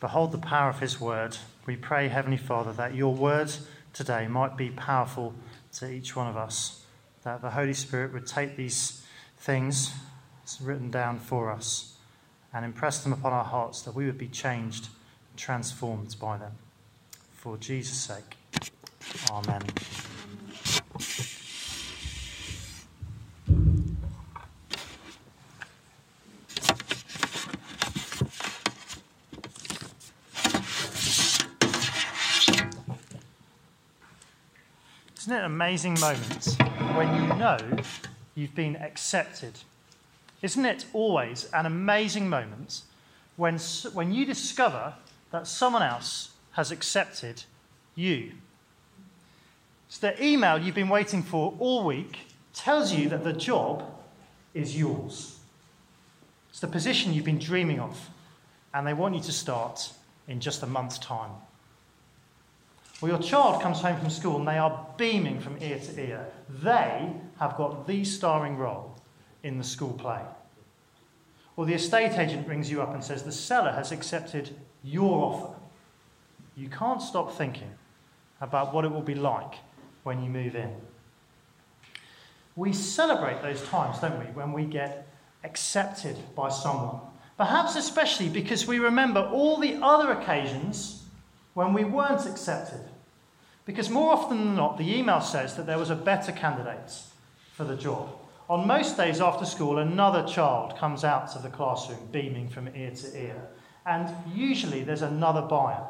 behold 0.00 0.32
the 0.32 0.38
power 0.38 0.68
of 0.68 0.80
his 0.80 1.00
word. 1.00 1.36
We 1.66 1.76
pray, 1.76 2.08
Heavenly 2.08 2.36
Father, 2.36 2.72
that 2.74 2.94
your 2.94 3.14
word 3.14 3.52
today 3.92 4.28
might 4.28 4.56
be 4.56 4.70
powerful 4.70 5.34
to 5.74 5.90
each 5.90 6.14
one 6.14 6.28
of 6.28 6.36
us, 6.36 6.84
that 7.24 7.42
the 7.42 7.50
Holy 7.50 7.74
Spirit 7.74 8.12
would 8.12 8.26
take 8.26 8.56
these 8.56 9.02
things 9.38 9.92
written 10.60 10.90
down 10.90 11.18
for 11.18 11.50
us 11.50 11.94
and 12.52 12.64
impress 12.64 13.02
them 13.02 13.12
upon 13.12 13.32
our 13.32 13.44
hearts, 13.44 13.82
that 13.82 13.94
we 13.94 14.06
would 14.06 14.18
be 14.18 14.28
changed 14.28 14.88
and 15.30 15.38
transformed 15.38 16.16
by 16.20 16.38
them. 16.38 16.52
For 17.32 17.56
Jesus' 17.56 17.98
sake. 17.98 18.36
Amen. 19.30 19.62
Isn't 35.26 35.38
it 35.38 35.40
an 35.40 35.46
amazing 35.46 35.98
moment 35.98 36.56
when 36.94 37.12
you 37.16 37.26
know 37.34 37.58
you've 38.36 38.54
been 38.54 38.76
accepted? 38.76 39.54
Isn't 40.40 40.64
it 40.64 40.84
always 40.92 41.50
an 41.52 41.66
amazing 41.66 42.28
moment 42.28 42.82
when, 43.34 43.58
when 43.92 44.12
you 44.12 44.24
discover 44.24 44.94
that 45.32 45.48
someone 45.48 45.82
else 45.82 46.30
has 46.52 46.70
accepted 46.70 47.42
you? 47.96 48.34
So 49.88 50.12
the 50.12 50.24
email 50.24 50.58
you've 50.58 50.76
been 50.76 50.88
waiting 50.88 51.24
for 51.24 51.54
all 51.58 51.84
week 51.84 52.20
tells 52.54 52.92
you 52.92 53.08
that 53.08 53.24
the 53.24 53.32
job 53.32 53.82
is 54.54 54.78
yours. 54.78 55.40
It's 56.50 56.60
the 56.60 56.68
position 56.68 57.12
you've 57.12 57.24
been 57.24 57.40
dreaming 57.40 57.80
of, 57.80 58.10
and 58.72 58.86
they 58.86 58.94
want 58.94 59.16
you 59.16 59.22
to 59.22 59.32
start 59.32 59.90
in 60.28 60.38
just 60.38 60.62
a 60.62 60.68
month's 60.68 60.98
time. 60.98 61.32
Or 63.02 63.08
your 63.08 63.18
child 63.18 63.62
comes 63.62 63.80
home 63.80 63.98
from 63.98 64.10
school 64.10 64.38
and 64.38 64.48
they 64.48 64.58
are 64.58 64.86
beaming 64.96 65.40
from 65.40 65.58
ear 65.60 65.78
to 65.78 66.00
ear. 66.00 66.26
They 66.48 67.12
have 67.38 67.56
got 67.56 67.86
the 67.86 68.04
starring 68.04 68.56
role 68.56 68.96
in 69.42 69.58
the 69.58 69.64
school 69.64 69.92
play. 69.92 70.22
Or 71.56 71.66
the 71.66 71.74
estate 71.74 72.18
agent 72.18 72.48
rings 72.48 72.70
you 72.70 72.82
up 72.82 72.94
and 72.94 73.04
says 73.04 73.22
the 73.22 73.32
seller 73.32 73.72
has 73.72 73.92
accepted 73.92 74.56
your 74.82 75.24
offer. 75.24 75.54
You 76.56 76.68
can't 76.68 77.02
stop 77.02 77.36
thinking 77.36 77.70
about 78.40 78.72
what 78.72 78.84
it 78.84 78.90
will 78.90 79.02
be 79.02 79.14
like 79.14 79.56
when 80.02 80.22
you 80.22 80.30
move 80.30 80.56
in. 80.56 80.74
We 82.54 82.72
celebrate 82.72 83.42
those 83.42 83.62
times, 83.68 83.98
don't 83.98 84.18
we, 84.18 84.24
when 84.32 84.52
we 84.52 84.64
get 84.64 85.06
accepted 85.44 86.16
by 86.34 86.48
someone. 86.48 87.00
Perhaps 87.36 87.76
especially 87.76 88.30
because 88.30 88.66
we 88.66 88.78
remember 88.78 89.20
all 89.20 89.58
the 89.58 89.74
other 89.82 90.12
occasions 90.12 91.02
when 91.56 91.72
we 91.72 91.84
weren't 91.84 92.26
accepted. 92.26 92.84
Because 93.64 93.88
more 93.88 94.12
often 94.12 94.36
than 94.36 94.56
not, 94.56 94.76
the 94.76 94.94
email 94.94 95.22
says 95.22 95.56
that 95.56 95.64
there 95.64 95.78
was 95.78 95.88
a 95.88 95.96
better 95.96 96.30
candidate 96.30 96.92
for 97.54 97.64
the 97.64 97.74
job. 97.74 98.10
On 98.50 98.66
most 98.66 98.98
days 98.98 99.22
after 99.22 99.46
school, 99.46 99.78
another 99.78 100.22
child 100.28 100.76
comes 100.76 101.02
out 101.02 101.34
of 101.34 101.42
the 101.42 101.48
classroom 101.48 102.10
beaming 102.12 102.50
from 102.50 102.68
ear 102.76 102.90
to 102.90 103.18
ear. 103.18 103.40
And 103.86 104.14
usually 104.34 104.84
there's 104.84 105.00
another 105.00 105.40
buyer 105.40 105.86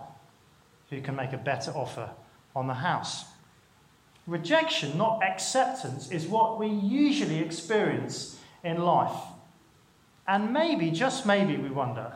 who 0.88 1.00
can 1.00 1.16
make 1.16 1.32
a 1.32 1.36
better 1.36 1.72
offer 1.72 2.10
on 2.54 2.68
the 2.68 2.74
house. 2.74 3.24
Rejection, 4.28 4.96
not 4.96 5.20
acceptance, 5.24 6.12
is 6.12 6.28
what 6.28 6.60
we 6.60 6.68
usually 6.68 7.40
experience 7.40 8.38
in 8.62 8.84
life. 8.84 9.18
And 10.28 10.52
maybe, 10.52 10.92
just 10.92 11.26
maybe, 11.26 11.56
we 11.56 11.70
wonder, 11.70 12.12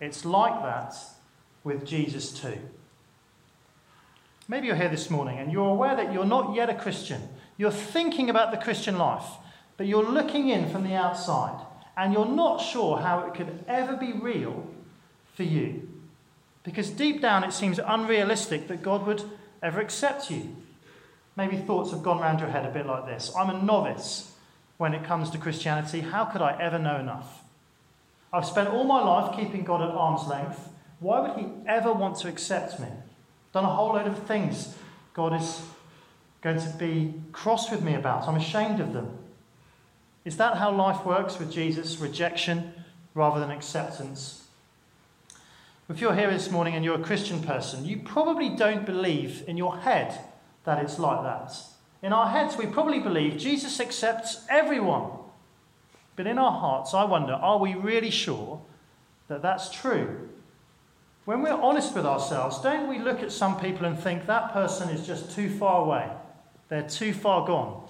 it's 0.00 0.24
like 0.24 0.62
that 0.62 0.94
with 1.64 1.84
Jesus 1.84 2.32
too. 2.32 2.56
Maybe 4.48 4.66
you're 4.66 4.76
here 4.76 4.88
this 4.88 5.10
morning 5.10 5.38
and 5.38 5.52
you're 5.52 5.68
aware 5.68 5.94
that 5.94 6.12
you're 6.12 6.24
not 6.24 6.54
yet 6.54 6.70
a 6.70 6.74
Christian. 6.74 7.20
You're 7.58 7.70
thinking 7.70 8.30
about 8.30 8.50
the 8.50 8.56
Christian 8.56 8.96
life, 8.96 9.26
but 9.76 9.86
you're 9.86 10.10
looking 10.10 10.48
in 10.48 10.70
from 10.70 10.84
the 10.84 10.94
outside 10.94 11.64
and 11.98 12.14
you're 12.14 12.24
not 12.24 12.58
sure 12.58 12.96
how 12.98 13.26
it 13.26 13.34
could 13.34 13.62
ever 13.68 13.94
be 13.94 14.12
real 14.12 14.66
for 15.34 15.42
you. 15.42 15.86
Because 16.62 16.88
deep 16.88 17.20
down 17.20 17.44
it 17.44 17.52
seems 17.52 17.78
unrealistic 17.78 18.68
that 18.68 18.82
God 18.82 19.06
would 19.06 19.22
ever 19.62 19.80
accept 19.80 20.30
you. 20.30 20.56
Maybe 21.36 21.58
thoughts 21.58 21.90
have 21.90 22.02
gone 22.02 22.20
round 22.20 22.40
your 22.40 22.48
head 22.48 22.64
a 22.64 22.70
bit 22.70 22.86
like 22.86 23.04
this 23.04 23.30
I'm 23.36 23.50
a 23.50 23.62
novice 23.62 24.32
when 24.78 24.94
it 24.94 25.04
comes 25.04 25.28
to 25.30 25.38
Christianity. 25.38 26.00
How 26.00 26.24
could 26.24 26.40
I 26.40 26.58
ever 26.58 26.78
know 26.78 26.98
enough? 26.98 27.42
I've 28.32 28.46
spent 28.46 28.68
all 28.68 28.84
my 28.84 29.02
life 29.02 29.36
keeping 29.36 29.64
God 29.64 29.82
at 29.82 29.90
arm's 29.90 30.26
length. 30.26 30.68
Why 31.00 31.20
would 31.20 31.38
He 31.38 31.48
ever 31.66 31.92
want 31.92 32.16
to 32.18 32.28
accept 32.28 32.80
me? 32.80 32.88
Done 33.52 33.64
a 33.64 33.68
whole 33.68 33.94
load 33.94 34.06
of 34.06 34.18
things 34.24 34.74
God 35.14 35.34
is 35.34 35.62
going 36.42 36.60
to 36.60 36.68
be 36.78 37.14
cross 37.32 37.70
with 37.70 37.82
me 37.82 37.94
about. 37.94 38.28
I'm 38.28 38.36
ashamed 38.36 38.80
of 38.80 38.92
them. 38.92 39.18
Is 40.24 40.36
that 40.36 40.56
how 40.58 40.70
life 40.70 41.04
works 41.04 41.38
with 41.38 41.50
Jesus? 41.50 41.98
Rejection 41.98 42.72
rather 43.14 43.40
than 43.40 43.50
acceptance? 43.50 44.46
If 45.88 46.00
you're 46.00 46.14
here 46.14 46.30
this 46.30 46.50
morning 46.50 46.74
and 46.74 46.84
you're 46.84 47.00
a 47.00 47.04
Christian 47.04 47.42
person, 47.42 47.86
you 47.86 48.00
probably 48.00 48.50
don't 48.50 48.84
believe 48.84 49.42
in 49.48 49.56
your 49.56 49.78
head 49.78 50.20
that 50.64 50.82
it's 50.84 50.98
like 50.98 51.22
that. 51.22 51.56
In 52.02 52.12
our 52.12 52.28
heads, 52.28 52.56
we 52.56 52.66
probably 52.66 53.00
believe 53.00 53.38
Jesus 53.38 53.80
accepts 53.80 54.44
everyone. 54.50 55.10
But 56.14 56.26
in 56.26 56.38
our 56.38 56.52
hearts, 56.52 56.92
I 56.92 57.04
wonder 57.04 57.32
are 57.32 57.58
we 57.58 57.74
really 57.74 58.10
sure 58.10 58.60
that 59.28 59.40
that's 59.40 59.70
true? 59.70 60.28
When 61.28 61.42
we're 61.42 61.52
honest 61.52 61.94
with 61.94 62.06
ourselves, 62.06 62.58
don't 62.62 62.88
we 62.88 62.98
look 62.98 63.22
at 63.22 63.30
some 63.32 63.60
people 63.60 63.84
and 63.84 63.98
think 63.98 64.24
that 64.24 64.54
person 64.54 64.88
is 64.88 65.06
just 65.06 65.30
too 65.30 65.50
far 65.50 65.84
away? 65.84 66.08
They're 66.70 66.88
too 66.88 67.12
far 67.12 67.46
gone 67.46 67.86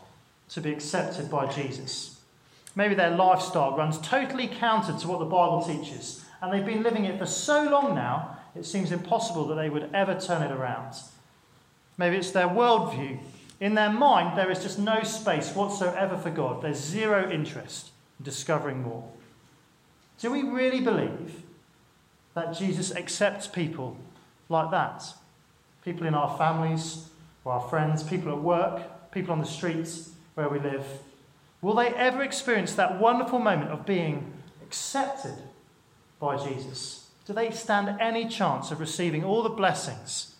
to 0.48 0.60
be 0.60 0.72
accepted 0.72 1.30
by 1.30 1.46
Jesus. 1.46 2.18
Maybe 2.74 2.96
their 2.96 3.12
lifestyle 3.12 3.76
runs 3.76 3.98
totally 3.98 4.48
counter 4.48 4.92
to 4.92 5.06
what 5.06 5.20
the 5.20 5.24
Bible 5.24 5.62
teaches, 5.62 6.24
and 6.42 6.52
they've 6.52 6.66
been 6.66 6.82
living 6.82 7.04
it 7.04 7.16
for 7.16 7.26
so 7.26 7.62
long 7.62 7.94
now, 7.94 8.38
it 8.56 8.66
seems 8.66 8.90
impossible 8.90 9.46
that 9.46 9.54
they 9.54 9.70
would 9.70 9.88
ever 9.94 10.18
turn 10.18 10.42
it 10.42 10.50
around. 10.50 10.96
Maybe 11.96 12.16
it's 12.16 12.32
their 12.32 12.48
worldview. 12.48 13.20
In 13.60 13.76
their 13.76 13.92
mind, 13.92 14.36
there 14.36 14.50
is 14.50 14.64
just 14.64 14.80
no 14.80 15.04
space 15.04 15.54
whatsoever 15.54 16.18
for 16.18 16.30
God. 16.30 16.60
There's 16.60 16.80
zero 16.80 17.30
interest 17.30 17.90
in 18.18 18.24
discovering 18.24 18.82
more. 18.82 19.08
Do 20.18 20.32
we 20.32 20.42
really 20.42 20.80
believe 20.80 21.44
that 22.38 22.56
Jesus 22.56 22.94
accepts 22.94 23.48
people 23.48 23.96
like 24.48 24.70
that. 24.70 25.04
People 25.84 26.06
in 26.06 26.14
our 26.14 26.38
families, 26.38 27.08
or 27.44 27.54
our 27.54 27.68
friends, 27.68 28.02
people 28.02 28.30
at 28.30 28.40
work, 28.40 29.10
people 29.10 29.32
on 29.32 29.40
the 29.40 29.46
streets 29.46 30.10
where 30.34 30.48
we 30.48 30.60
live. 30.60 30.84
Will 31.60 31.74
they 31.74 31.88
ever 31.88 32.22
experience 32.22 32.74
that 32.74 33.00
wonderful 33.00 33.40
moment 33.40 33.70
of 33.72 33.84
being 33.84 34.32
accepted 34.62 35.34
by 36.20 36.36
Jesus? 36.36 37.08
Do 37.26 37.32
they 37.32 37.50
stand 37.50 38.00
any 38.00 38.28
chance 38.28 38.70
of 38.70 38.78
receiving 38.78 39.24
all 39.24 39.42
the 39.42 39.48
blessings 39.48 40.36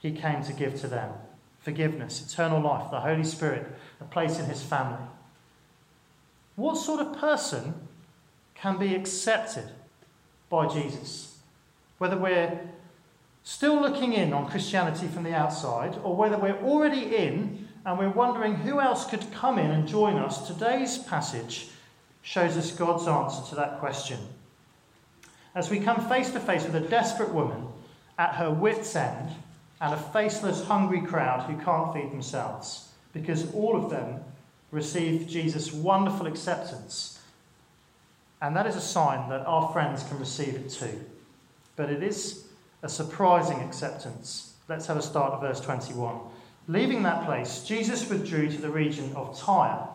he 0.00 0.10
came 0.10 0.42
to 0.44 0.54
give 0.54 0.80
to 0.80 0.88
them? 0.88 1.12
Forgiveness, 1.60 2.26
eternal 2.26 2.60
life, 2.60 2.90
the 2.90 3.00
Holy 3.00 3.24
Spirit, 3.24 3.66
a 4.00 4.04
place 4.04 4.38
in 4.38 4.46
his 4.46 4.62
family. 4.62 5.04
What 6.56 6.76
sort 6.76 7.00
of 7.00 7.18
person 7.18 7.74
can 8.54 8.78
be 8.78 8.94
accepted 8.94 9.70
by 10.48 10.66
Jesus? 10.66 11.31
Whether 12.02 12.16
we're 12.16 12.58
still 13.44 13.80
looking 13.80 14.12
in 14.12 14.32
on 14.32 14.50
Christianity 14.50 15.06
from 15.06 15.22
the 15.22 15.32
outside 15.32 15.96
or 16.02 16.16
whether 16.16 16.36
we're 16.36 16.60
already 16.64 17.14
in 17.14 17.68
and 17.86 17.96
we're 17.96 18.10
wondering 18.10 18.56
who 18.56 18.80
else 18.80 19.08
could 19.08 19.32
come 19.32 19.56
in 19.56 19.70
and 19.70 19.86
join 19.86 20.16
us, 20.16 20.48
today's 20.48 20.98
passage 20.98 21.68
shows 22.20 22.56
us 22.56 22.72
God's 22.72 23.06
answer 23.06 23.48
to 23.50 23.54
that 23.54 23.78
question. 23.78 24.18
As 25.54 25.70
we 25.70 25.78
come 25.78 26.08
face 26.08 26.32
to 26.32 26.40
face 26.40 26.64
with 26.64 26.74
a 26.74 26.80
desperate 26.80 27.32
woman 27.32 27.68
at 28.18 28.34
her 28.34 28.50
wits' 28.50 28.96
end 28.96 29.30
and 29.80 29.94
a 29.94 29.96
faceless, 29.96 30.64
hungry 30.64 31.02
crowd 31.02 31.48
who 31.48 31.64
can't 31.64 31.94
feed 31.94 32.10
themselves, 32.10 32.88
because 33.12 33.48
all 33.54 33.76
of 33.76 33.90
them 33.90 34.24
receive 34.72 35.28
Jesus' 35.28 35.72
wonderful 35.72 36.26
acceptance. 36.26 37.20
And 38.40 38.56
that 38.56 38.66
is 38.66 38.74
a 38.74 38.80
sign 38.80 39.28
that 39.28 39.46
our 39.46 39.72
friends 39.72 40.02
can 40.02 40.18
receive 40.18 40.56
it 40.56 40.68
too 40.68 41.04
but 41.76 41.90
it 41.90 42.02
is 42.02 42.44
a 42.82 42.88
surprising 42.88 43.60
acceptance. 43.60 44.54
Let's 44.68 44.86
have 44.86 44.96
a 44.96 45.02
start 45.02 45.34
at 45.34 45.40
verse 45.40 45.60
21. 45.60 46.18
Leaving 46.68 47.02
that 47.02 47.24
place, 47.24 47.64
Jesus 47.64 48.08
withdrew 48.08 48.48
to 48.50 48.60
the 48.60 48.70
region 48.70 49.12
of 49.14 49.38
Tyre 49.38 49.88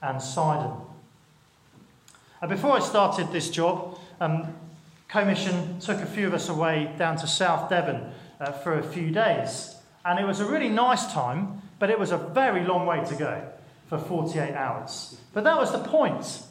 and 0.00 0.20
Sidon. 0.20 0.72
And 2.40 2.50
before 2.50 2.72
I 2.76 2.80
started 2.80 3.32
this 3.32 3.50
job, 3.50 3.98
um, 4.20 4.54
Co-Mission 5.08 5.78
took 5.80 6.00
a 6.00 6.06
few 6.06 6.26
of 6.26 6.34
us 6.34 6.48
away 6.48 6.92
down 6.98 7.16
to 7.16 7.26
South 7.26 7.68
Devon 7.68 8.12
uh, 8.40 8.52
for 8.52 8.78
a 8.78 8.82
few 8.82 9.10
days. 9.10 9.76
And 10.04 10.18
it 10.18 10.26
was 10.26 10.40
a 10.40 10.46
really 10.46 10.68
nice 10.68 11.12
time, 11.12 11.62
but 11.78 11.90
it 11.90 11.98
was 11.98 12.10
a 12.10 12.16
very 12.16 12.64
long 12.64 12.86
way 12.86 13.04
to 13.04 13.14
go 13.14 13.42
for 13.88 13.98
48 13.98 14.54
hours. 14.54 15.16
But 15.32 15.44
that 15.44 15.56
was 15.56 15.70
the 15.70 15.78
point. 15.78 16.42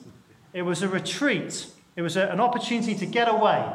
It 0.53 0.61
was 0.61 0.81
a 0.81 0.87
retreat, 0.87 1.67
it 1.95 2.01
was 2.01 2.17
a, 2.17 2.27
an 2.27 2.39
opportunity 2.39 2.95
to 2.95 3.05
get 3.05 3.27
away 3.27 3.65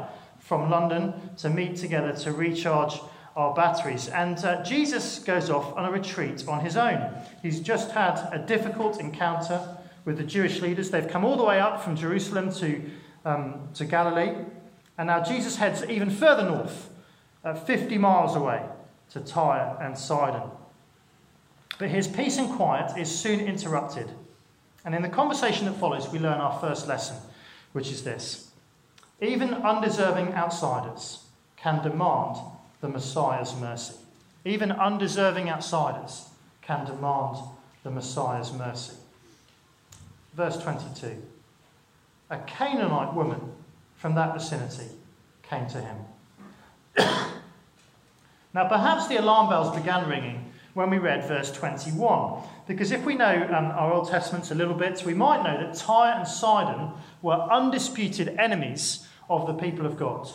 from 0.47 0.71
London 0.71 1.13
to 1.39 1.51
meet 1.51 1.77
together 1.77 2.13
to 2.13 2.31
recharge 2.31 3.01
our 3.35 3.53
batteries. 3.53 4.09
And 4.09 4.39
uh, 4.45 4.63
Jesus 4.63 5.19
goes 5.19 5.51
off 5.51 5.77
on 5.77 5.85
a 5.85 5.91
retreat 5.91 6.45
on 6.47 6.61
his 6.61 6.77
own. 6.77 7.13
He's 7.43 7.59
just 7.59 7.91
had 7.91 8.29
a 8.33 8.39
difficult 8.39 9.01
encounter 9.01 9.77
with 10.05 10.19
the 10.19 10.25
Jewish 10.25 10.61
leaders. 10.61 10.91
They've 10.91 11.09
come 11.09 11.25
all 11.25 11.37
the 11.37 11.45
way 11.45 11.59
up 11.59 11.83
from 11.83 11.97
Jerusalem 11.97 12.53
to, 12.55 12.81
um, 13.25 13.69
to 13.75 13.85
Galilee. 13.85 14.37
And 14.97 15.09
now 15.09 15.21
Jesus 15.23 15.57
heads 15.57 15.85
even 15.85 16.11
further 16.11 16.45
north, 16.45 16.91
uh, 17.45 17.55
50 17.55 17.99
miles 17.99 18.37
away, 18.37 18.65
to 19.11 19.21
Tyre 19.21 19.77
and 19.83 19.99
Sidon. 19.99 20.49
But 21.79 21.91
his 21.91 22.07
peace 22.07 22.39
and 22.39 22.55
quiet 22.55 22.97
is 22.97 23.13
soon 23.13 23.41
interrupted. 23.41 24.09
And 24.85 24.95
in 24.95 25.03
the 25.03 25.09
conversation 25.09 25.67
that 25.67 25.75
follows, 25.75 26.09
we 26.09 26.21
learn 26.21 26.41
our 26.41 26.59
first 26.61 26.87
lesson, 26.87 27.17
which 27.73 27.91
is 27.91 28.05
this 28.05 28.46
Even 29.21 29.55
undeserving 29.55 30.35
outsiders 30.35 31.25
can 31.57 31.83
demand 31.83 32.37
the 32.81 32.89
Messiah's 32.89 33.55
mercy. 33.57 33.95
Even 34.45 34.71
undeserving 34.71 35.49
outsiders 35.49 36.29
can 36.63 36.85
demand 36.85 37.39
the 37.83 37.91
Messiah's 37.91 38.53
mercy. 38.53 38.95
Verse 40.35 40.63
22 40.63 41.23
A 42.31 42.39
Canaanite 42.39 43.15
woman 43.15 43.41
from 43.97 44.15
that 44.15 44.35
vicinity 44.35 44.91
came 45.43 45.67
to 45.69 45.81
him. 45.81 45.97
now, 48.55 48.69
perhaps 48.69 49.09
the 49.09 49.17
alarm 49.17 49.49
bells 49.49 49.75
began 49.75 50.09
ringing 50.09 50.46
when 50.77 50.91
we 50.91 50.99
read 50.99 51.25
verse 51.25 51.51
21, 51.53 52.43
because 52.67 52.93
if 52.93 53.03
we 53.07 53.15
know 53.15 53.49
um, 53.51 53.65
our 53.67 53.95
Old 53.95 54.11
Testaments 54.11 54.51
a 54.51 54.55
little 54.55 54.75
bit, 54.75 55.03
we 55.07 55.15
might 55.15 55.43
know 55.43 55.59
that 55.59 55.75
Tyre 55.75 56.19
and 56.19 56.29
Sidon 56.29 56.91
were 57.23 57.33
undisputed 57.33 58.37
enemies 58.39 59.09
of 59.31 59.47
the 59.47 59.55
people 59.55 59.87
of 59.87 59.97
God. 59.97 60.29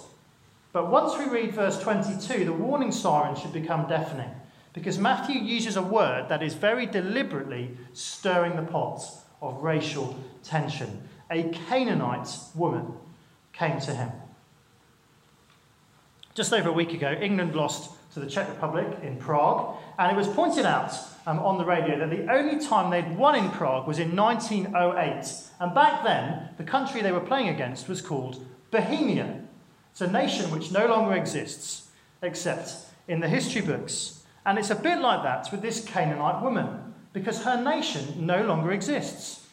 But 0.74 0.90
once 0.90 1.16
we 1.16 1.26
read 1.26 1.54
verse 1.54 1.80
22, 1.80 2.46
the 2.46 2.54
warning 2.54 2.92
siren 2.92 3.36
should 3.36 3.54
become 3.54 3.88
deafening 3.88 4.32
because 4.74 4.98
Matthew 4.98 5.40
uses 5.40 5.76
a 5.76 5.82
word 5.84 6.28
that 6.30 6.42
is 6.42 6.56
very 6.56 6.88
deliberately 6.88 7.78
stirring 7.94 8.56
the 8.56 8.64
pot 8.64 9.04
of 9.44 9.62
racial 9.62 10.18
tension. 10.44 11.08
A 11.30 11.44
Canaanite 11.68 12.36
woman 12.56 12.94
came 13.54 13.80
to 13.82 13.94
him. 13.94 14.10
Just 16.34 16.52
over 16.52 16.70
a 16.70 16.74
week 16.74 16.94
ago, 16.94 17.12
England 17.12 17.54
lost 17.54 17.92
to 18.14 18.20
the 18.20 18.28
Czech 18.28 18.50
Republic 18.50 19.00
in 19.04 19.18
Prague, 19.18 19.78
and 19.98 20.12
it 20.12 20.18
was 20.18 20.28
pointed 20.28 20.66
out 20.66 20.94
um, 21.26 21.40
on 21.40 21.58
the 21.58 21.66
radio 21.66 21.98
that 22.00 22.10
the 22.10 22.32
only 22.32 22.66
time 22.66 22.90
they'd 22.90 23.18
won 23.18 23.36
in 23.36 23.50
Prague 23.52 23.88
was 23.88 24.00
in 24.00 24.16
1908. 24.16 25.26
And 25.60 25.74
back 25.74 26.04
then, 26.04 26.50
the 26.58 26.64
country 26.64 27.02
they 27.02 27.12
were 27.12 27.22
playing 27.22 27.50
against 27.50 27.88
was 27.88 28.02
called 28.02 28.46
Bohemia. 28.72 29.42
It's 29.92 30.02
a 30.02 30.12
nation 30.12 30.52
which 30.52 30.72
no 30.72 30.88
longer 30.88 31.14
exists 31.14 31.90
except 32.22 32.74
in 33.08 33.20
the 33.20 33.30
history 33.30 33.62
books. 33.62 34.24
And 34.46 34.58
it's 34.58 34.70
a 34.70 34.76
bit 34.76 35.00
like 35.00 35.24
that 35.24 35.52
with 35.52 35.62
this 35.62 35.86
Canaanite 35.86 36.42
woman, 36.42 36.94
because 37.14 37.44
her 37.44 37.62
nation 37.62 38.26
no 38.26 38.44
longer 38.44 38.72
exists. 38.72 39.48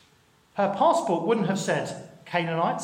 Her 0.55 0.75
passport 0.76 1.26
wouldn't 1.26 1.49
have 1.49 1.58
said 1.58 2.10
Canaanite. 2.25 2.82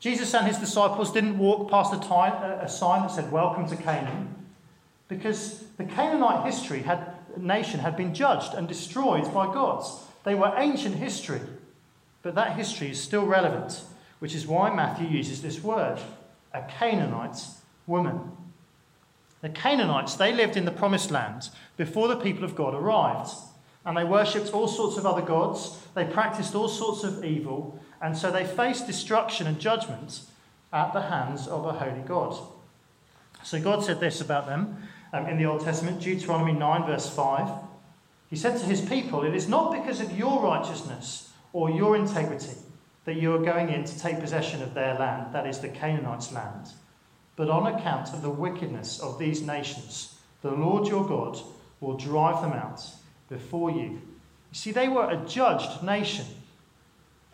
Jesus 0.00 0.34
and 0.34 0.46
his 0.46 0.58
disciples 0.58 1.12
didn't 1.12 1.38
walk 1.38 1.70
past 1.70 1.92
a, 1.92 2.00
time, 2.00 2.32
a 2.60 2.68
sign 2.68 3.02
that 3.02 3.10
said, 3.10 3.32
Welcome 3.32 3.68
to 3.68 3.76
Canaan, 3.76 4.34
because 5.08 5.64
the 5.78 5.84
Canaanite 5.84 6.44
history 6.44 6.82
had, 6.82 7.14
nation 7.36 7.80
had 7.80 7.96
been 7.96 8.14
judged 8.14 8.54
and 8.54 8.68
destroyed 8.68 9.32
by 9.32 9.46
gods. 9.46 10.04
They 10.24 10.34
were 10.34 10.52
ancient 10.56 10.96
history, 10.96 11.40
but 12.22 12.34
that 12.34 12.56
history 12.56 12.90
is 12.90 13.02
still 13.02 13.24
relevant, 13.24 13.82
which 14.18 14.34
is 14.34 14.46
why 14.46 14.74
Matthew 14.74 15.08
uses 15.08 15.42
this 15.42 15.62
word 15.62 15.98
a 16.52 16.62
Canaanite 16.62 17.42
woman. 17.86 18.32
The 19.40 19.48
Canaanites, 19.48 20.14
they 20.16 20.32
lived 20.32 20.56
in 20.56 20.64
the 20.64 20.70
promised 20.70 21.10
land 21.10 21.50
before 21.76 22.08
the 22.08 22.16
people 22.16 22.44
of 22.44 22.56
God 22.56 22.74
arrived. 22.74 23.30
And 23.84 23.96
they 23.96 24.04
worshipped 24.04 24.52
all 24.52 24.68
sorts 24.68 24.98
of 24.98 25.06
other 25.06 25.22
gods. 25.22 25.78
They 25.94 26.04
practiced 26.04 26.54
all 26.54 26.68
sorts 26.68 27.04
of 27.04 27.24
evil. 27.24 27.80
And 28.02 28.16
so 28.16 28.30
they 28.30 28.44
faced 28.44 28.86
destruction 28.86 29.46
and 29.46 29.58
judgment 29.58 30.22
at 30.72 30.92
the 30.92 31.02
hands 31.02 31.46
of 31.46 31.64
a 31.64 31.72
holy 31.72 32.02
God. 32.02 32.36
So 33.42 33.60
God 33.60 33.84
said 33.84 34.00
this 34.00 34.20
about 34.20 34.46
them 34.46 34.88
um, 35.12 35.26
in 35.26 35.38
the 35.38 35.46
Old 35.46 35.62
Testament, 35.62 36.00
Deuteronomy 36.00 36.52
9, 36.52 36.86
verse 36.86 37.08
5. 37.08 37.50
He 38.30 38.36
said 38.36 38.58
to 38.58 38.66
his 38.66 38.80
people, 38.80 39.24
It 39.24 39.34
is 39.34 39.48
not 39.48 39.72
because 39.72 40.00
of 40.00 40.16
your 40.16 40.42
righteousness 40.42 41.32
or 41.52 41.70
your 41.70 41.96
integrity 41.96 42.56
that 43.04 43.16
you 43.16 43.34
are 43.34 43.42
going 43.42 43.70
in 43.70 43.84
to 43.84 43.98
take 43.98 44.20
possession 44.20 44.62
of 44.62 44.74
their 44.74 44.94
land, 44.98 45.34
that 45.34 45.46
is 45.46 45.60
the 45.60 45.68
Canaanites' 45.68 46.30
land. 46.30 46.72
But 47.36 47.48
on 47.48 47.72
account 47.72 48.12
of 48.12 48.20
the 48.20 48.30
wickedness 48.30 49.00
of 49.00 49.18
these 49.18 49.40
nations, 49.40 50.18
the 50.42 50.50
Lord 50.50 50.88
your 50.88 51.06
God 51.06 51.38
will 51.80 51.96
drive 51.96 52.42
them 52.42 52.52
out 52.52 52.82
before 53.30 53.70
you. 53.70 54.02
You 54.50 54.54
see, 54.54 54.72
they 54.72 54.88
were 54.88 55.08
a 55.08 55.24
judged 55.26 55.82
nation. 55.82 56.26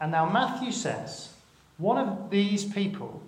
And 0.01 0.13
now 0.13 0.31
Matthew 0.31 0.71
says, 0.71 1.33
one 1.77 1.99
of 1.99 2.31
these 2.31 2.65
people 2.65 3.23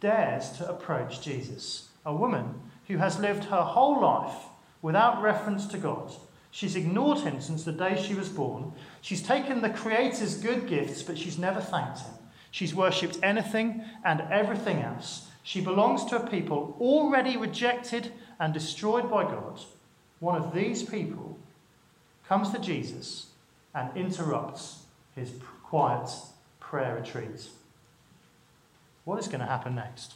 dares 0.00 0.50
to 0.52 0.68
approach 0.68 1.20
Jesus, 1.20 1.88
a 2.06 2.14
woman 2.14 2.54
who 2.88 2.98
has 2.98 3.18
lived 3.18 3.44
her 3.44 3.62
whole 3.62 4.00
life 4.00 4.36
without 4.80 5.22
reference 5.22 5.66
to 5.66 5.78
God 5.78 6.12
She's 6.52 6.76
ignored 6.76 7.20
him 7.20 7.40
since 7.40 7.64
the 7.64 7.72
day 7.72 8.00
she 8.00 8.14
was 8.14 8.28
born. 8.28 8.72
She's 9.00 9.22
taken 9.22 9.62
the 9.62 9.70
Creator's 9.70 10.36
good 10.36 10.68
gifts, 10.68 11.02
but 11.02 11.16
she's 11.16 11.38
never 11.38 11.62
thanked 11.62 12.00
him. 12.00 12.12
She's 12.50 12.74
worshipped 12.74 13.18
anything 13.22 13.82
and 14.04 14.20
everything 14.30 14.82
else. 14.82 15.30
She 15.42 15.62
belongs 15.62 16.04
to 16.04 16.22
a 16.22 16.28
people 16.28 16.76
already 16.78 17.38
rejected 17.38 18.12
and 18.38 18.52
destroyed 18.52 19.10
by 19.10 19.24
God. 19.24 19.60
One 20.20 20.36
of 20.36 20.54
these 20.54 20.82
people 20.82 21.38
comes 22.28 22.50
to 22.50 22.58
Jesus 22.58 23.28
and 23.74 23.96
interrupts 23.96 24.82
his 25.16 25.32
quiet 25.64 26.10
prayer 26.60 26.96
retreat. 26.96 27.48
What 29.04 29.18
is 29.18 29.26
going 29.26 29.40
to 29.40 29.46
happen 29.46 29.74
next? 29.74 30.12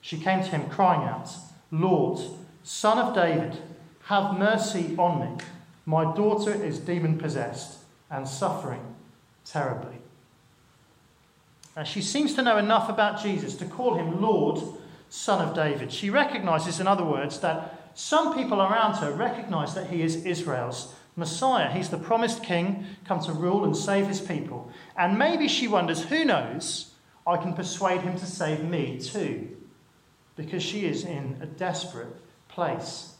She 0.00 0.18
came 0.18 0.42
to 0.42 0.48
him 0.48 0.68
crying 0.68 1.08
out, 1.08 1.30
Lord, 1.70 2.20
Son 2.62 2.98
of 2.98 3.14
David, 3.14 3.58
have 4.04 4.38
mercy 4.38 4.94
on 4.98 5.20
me. 5.20 5.44
My 5.86 6.04
daughter 6.14 6.52
is 6.52 6.78
demon 6.78 7.18
possessed 7.18 7.78
and 8.10 8.26
suffering 8.26 8.94
terribly. 9.44 9.98
And 11.76 11.86
she 11.86 12.02
seems 12.02 12.34
to 12.34 12.42
know 12.42 12.58
enough 12.58 12.88
about 12.88 13.22
Jesus 13.22 13.54
to 13.56 13.64
call 13.64 13.94
him 13.94 14.20
Lord, 14.20 14.60
Son 15.08 15.46
of 15.46 15.54
David. 15.54 15.92
She 15.92 16.10
recognizes, 16.10 16.80
in 16.80 16.86
other 16.86 17.04
words, 17.04 17.40
that 17.40 17.90
some 17.94 18.34
people 18.34 18.60
around 18.60 18.96
her 18.96 19.12
recognize 19.12 19.74
that 19.74 19.90
he 19.90 20.02
is 20.02 20.24
Israel's 20.24 20.94
Messiah. 21.16 21.70
He's 21.70 21.88
the 21.88 21.98
promised 21.98 22.42
king, 22.42 22.86
come 23.04 23.20
to 23.20 23.32
rule 23.32 23.64
and 23.64 23.76
save 23.76 24.06
his 24.06 24.20
people. 24.20 24.70
And 24.96 25.18
maybe 25.18 25.48
she 25.48 25.68
wonders, 25.68 26.04
who 26.04 26.24
knows, 26.24 26.92
I 27.26 27.36
can 27.36 27.52
persuade 27.52 28.00
him 28.02 28.18
to 28.18 28.26
save 28.26 28.64
me 28.64 29.00
too, 29.00 29.56
because 30.40 30.62
she 30.62 30.86
is 30.86 31.04
in 31.04 31.36
a 31.42 31.46
desperate 31.46 32.16
place. 32.48 33.12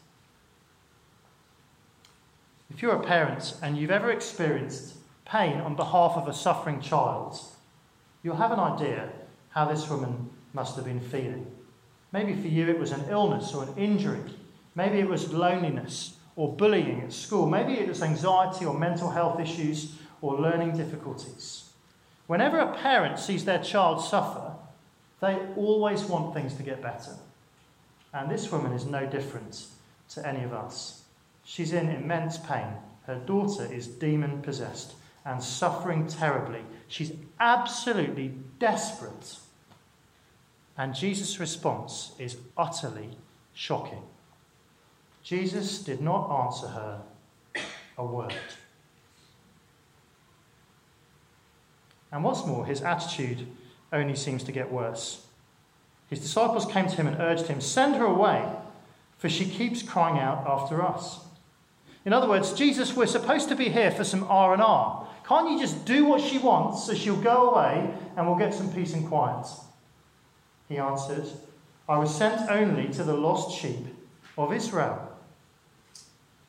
If 2.71 2.81
you're 2.81 2.95
a 2.95 3.03
parent 3.03 3.57
and 3.61 3.77
you've 3.77 3.91
ever 3.91 4.09
experienced 4.09 4.95
pain 5.23 5.61
on 5.61 5.75
behalf 5.75 6.13
of 6.15 6.27
a 6.27 6.33
suffering 6.33 6.81
child, 6.81 7.39
you'll 8.23 8.37
have 8.37 8.51
an 8.51 8.59
idea 8.59 9.09
how 9.49 9.65
this 9.65 9.87
woman 9.87 10.31
must 10.53 10.75
have 10.75 10.85
been 10.85 10.99
feeling. 10.99 11.45
Maybe 12.11 12.33
for 12.33 12.47
you 12.47 12.67
it 12.69 12.79
was 12.79 12.91
an 12.91 13.05
illness 13.07 13.53
or 13.53 13.65
an 13.65 13.77
injury. 13.77 14.23
Maybe 14.73 14.97
it 14.97 15.07
was 15.07 15.31
loneliness 15.31 16.15
or 16.35 16.51
bullying 16.55 17.01
at 17.01 17.13
school. 17.13 17.45
Maybe 17.45 17.73
it 17.73 17.87
was 17.87 18.01
anxiety 18.01 18.65
or 18.65 18.73
mental 18.73 19.11
health 19.11 19.39
issues 19.39 19.95
or 20.21 20.39
learning 20.39 20.75
difficulties. 20.75 21.69
Whenever 22.25 22.57
a 22.57 22.75
parent 22.77 23.19
sees 23.19 23.45
their 23.45 23.61
child 23.61 24.03
suffer, 24.03 24.50
they 25.21 25.39
always 25.55 26.03
want 26.03 26.33
things 26.33 26.55
to 26.55 26.63
get 26.63 26.81
better. 26.81 27.15
And 28.13 28.29
this 28.29 28.51
woman 28.51 28.73
is 28.73 28.85
no 28.85 29.05
different 29.05 29.65
to 30.09 30.27
any 30.27 30.43
of 30.43 30.51
us. 30.51 31.03
She's 31.43 31.71
in 31.73 31.89
immense 31.89 32.37
pain. 32.37 32.67
Her 33.05 33.15
daughter 33.15 33.65
is 33.71 33.87
demon 33.87 34.41
possessed 34.41 34.93
and 35.23 35.41
suffering 35.41 36.07
terribly. 36.07 36.61
She's 36.87 37.13
absolutely 37.39 38.33
desperate. 38.59 39.37
And 40.77 40.95
Jesus' 40.95 41.39
response 41.39 42.13
is 42.17 42.37
utterly 42.57 43.11
shocking. 43.53 44.03
Jesus 45.23 45.79
did 45.79 46.01
not 46.01 46.45
answer 46.45 46.67
her 46.67 47.01
a 47.97 48.05
word. 48.05 48.33
And 52.11 52.23
what's 52.23 52.45
more, 52.45 52.65
his 52.65 52.81
attitude 52.81 53.47
only 53.91 54.15
seems 54.15 54.43
to 54.43 54.51
get 54.51 54.71
worse. 54.71 55.25
His 56.09 56.19
disciples 56.19 56.65
came 56.65 56.87
to 56.87 56.95
him 56.95 57.07
and 57.07 57.19
urged 57.19 57.47
him, 57.47 57.61
Send 57.61 57.95
her 57.95 58.05
away, 58.05 58.49
for 59.17 59.29
she 59.29 59.45
keeps 59.45 59.83
crying 59.83 60.19
out 60.19 60.45
after 60.47 60.85
us. 60.85 61.21
In 62.03 62.13
other 62.13 62.27
words, 62.27 62.53
Jesus, 62.53 62.95
we're 62.95 63.05
supposed 63.05 63.49
to 63.49 63.55
be 63.55 63.69
here 63.69 63.91
for 63.91 64.03
some 64.03 64.25
R&R. 64.27 65.07
Can't 65.27 65.51
you 65.51 65.59
just 65.59 65.85
do 65.85 66.05
what 66.05 66.21
she 66.21 66.39
wants 66.39 66.85
so 66.85 66.93
she'll 66.93 67.21
go 67.21 67.51
away 67.51 67.93
and 68.17 68.27
we'll 68.27 68.37
get 68.37 68.53
some 68.53 68.73
peace 68.73 68.93
and 68.93 69.07
quiet? 69.07 69.47
He 70.67 70.77
answered, 70.77 71.25
I 71.87 71.97
was 71.97 72.13
sent 72.13 72.49
only 72.49 72.87
to 72.93 73.03
the 73.03 73.13
lost 73.13 73.57
sheep 73.57 73.85
of 74.37 74.51
Israel. 74.51 75.09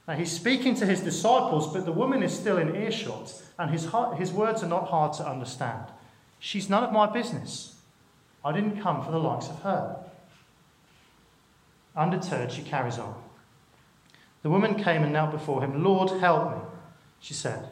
Now 0.08 0.14
he's 0.14 0.32
speaking 0.32 0.74
to 0.76 0.86
his 0.86 1.00
disciples, 1.00 1.72
but 1.72 1.84
the 1.84 1.92
woman 1.92 2.22
is 2.22 2.36
still 2.36 2.58
in 2.58 2.74
earshot, 2.74 3.32
and 3.58 3.70
his, 3.70 3.88
his 4.16 4.32
words 4.32 4.62
are 4.62 4.68
not 4.68 4.88
hard 4.88 5.12
to 5.14 5.28
understand. 5.28 5.84
She's 6.44 6.68
none 6.68 6.82
of 6.82 6.90
my 6.90 7.06
business. 7.06 7.76
I 8.44 8.50
didn't 8.50 8.82
come 8.82 9.04
for 9.04 9.12
the 9.12 9.18
likes 9.20 9.46
of 9.46 9.60
her. 9.60 9.96
Undeterred, 11.94 12.50
she 12.50 12.62
carries 12.62 12.98
on. 12.98 13.14
The 14.42 14.50
woman 14.50 14.74
came 14.74 15.04
and 15.04 15.12
knelt 15.12 15.30
before 15.30 15.62
him. 15.62 15.84
Lord, 15.84 16.10
help 16.20 16.50
me, 16.50 16.62
she 17.20 17.32
said. 17.32 17.68